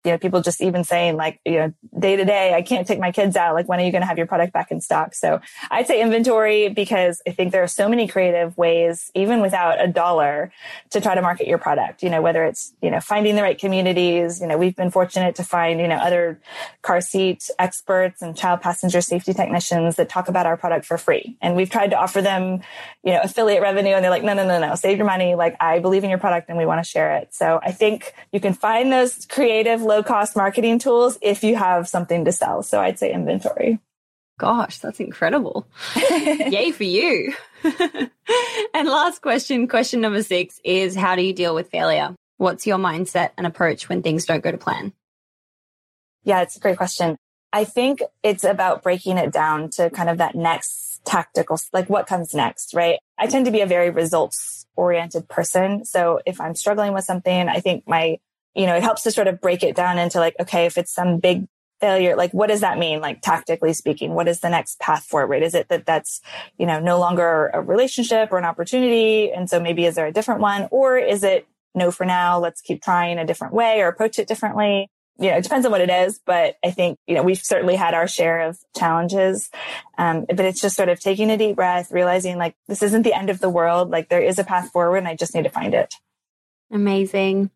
[0.07, 3.01] you know, people just even saying like, you know, day to day, I can't take
[3.01, 3.55] my kids out.
[3.55, 5.15] Like, when are you going to have your product back in stock?
[5.15, 5.41] So
[5.71, 9.89] I'd say inventory because I think there are so many creative ways, even without a
[9.89, 10.53] dollar
[10.91, 13.59] to try to market your product, you know, whether it's, you know, finding the right
[13.59, 16.41] communities, you know, we've been fortunate to find, you know, other
[16.83, 21.37] car seat experts and child passenger safety technicians that talk about our product for free.
[21.43, 22.61] And we've tried to offer them,
[23.03, 25.35] you know, affiliate revenue and they're like, no, no, no, no, save your money.
[25.35, 27.35] Like I believe in your product and we want to share it.
[27.35, 31.89] So I think you can find those creative, low cost marketing tools if you have
[31.89, 32.63] something to sell.
[32.63, 33.79] So I'd say inventory.
[34.39, 35.67] Gosh, that's incredible.
[35.97, 37.35] Yay for you.
[38.75, 42.15] and last question, question number six is how do you deal with failure?
[42.37, 44.93] What's your mindset and approach when things don't go to plan?
[46.25, 47.17] Yeah, it's a great question.
[47.53, 52.07] I think it's about breaking it down to kind of that next tactical, like what
[52.07, 52.99] comes next, right?
[53.17, 55.85] I tend to be a very results oriented person.
[55.87, 58.19] So if I'm struggling with something, I think my
[58.57, 60.93] you know, it helps to sort of break it down into like, okay, if it's
[60.93, 61.47] some big
[61.79, 63.01] failure, like what does that mean?
[63.01, 65.43] Like tactically speaking, what is the next path forward?
[65.43, 66.23] Is it that that's,
[66.57, 69.31] you know, no longer a relationship or an opportunity?
[69.31, 70.69] And so maybe is there a different one?
[70.71, 72.39] Or is it no for now?
[72.41, 74.89] Let's keep trying a different way or approach it differently.
[75.19, 77.77] you know, it depends on what it is, but I think, you know, we've certainly
[77.77, 79.51] had our share of challenges.
[79.99, 83.15] Um, but it's just sort of taking a deep breath, realizing like this isn't the
[83.15, 83.91] end of the world.
[83.91, 85.95] Like there is a path forward and I just need to find it.
[86.71, 87.51] Amazing.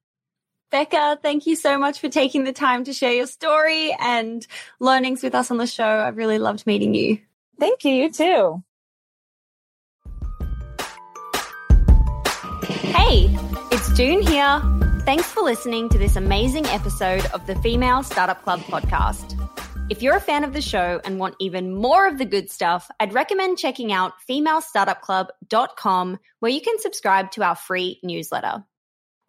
[0.70, 4.46] Becca, thank you so much for taking the time to share your story and
[4.78, 5.84] learnings with us on the show.
[5.84, 7.18] I've really loved meeting you.
[7.58, 7.92] Thank you.
[7.92, 8.62] You too.
[12.84, 13.36] Hey,
[13.72, 14.62] it's Doone here.
[15.04, 19.36] Thanks for listening to this amazing episode of the Female Startup Club podcast.
[19.90, 22.88] If you're a fan of the show and want even more of the good stuff,
[23.00, 28.64] I'd recommend checking out femalestartupclub.com where you can subscribe to our free newsletter.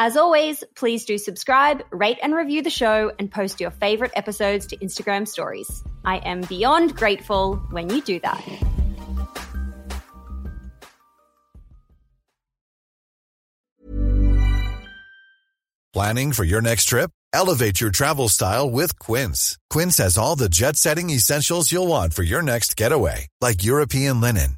[0.00, 4.66] As always, please do subscribe, rate and review the show, and post your favorite episodes
[4.66, 5.82] to Instagram stories.
[6.04, 8.44] I am beyond grateful when you do that.
[15.92, 17.10] Planning for your next trip?
[17.32, 19.58] Elevate your travel style with Quince.
[19.68, 24.20] Quince has all the jet setting essentials you'll want for your next getaway, like European
[24.20, 24.57] linen,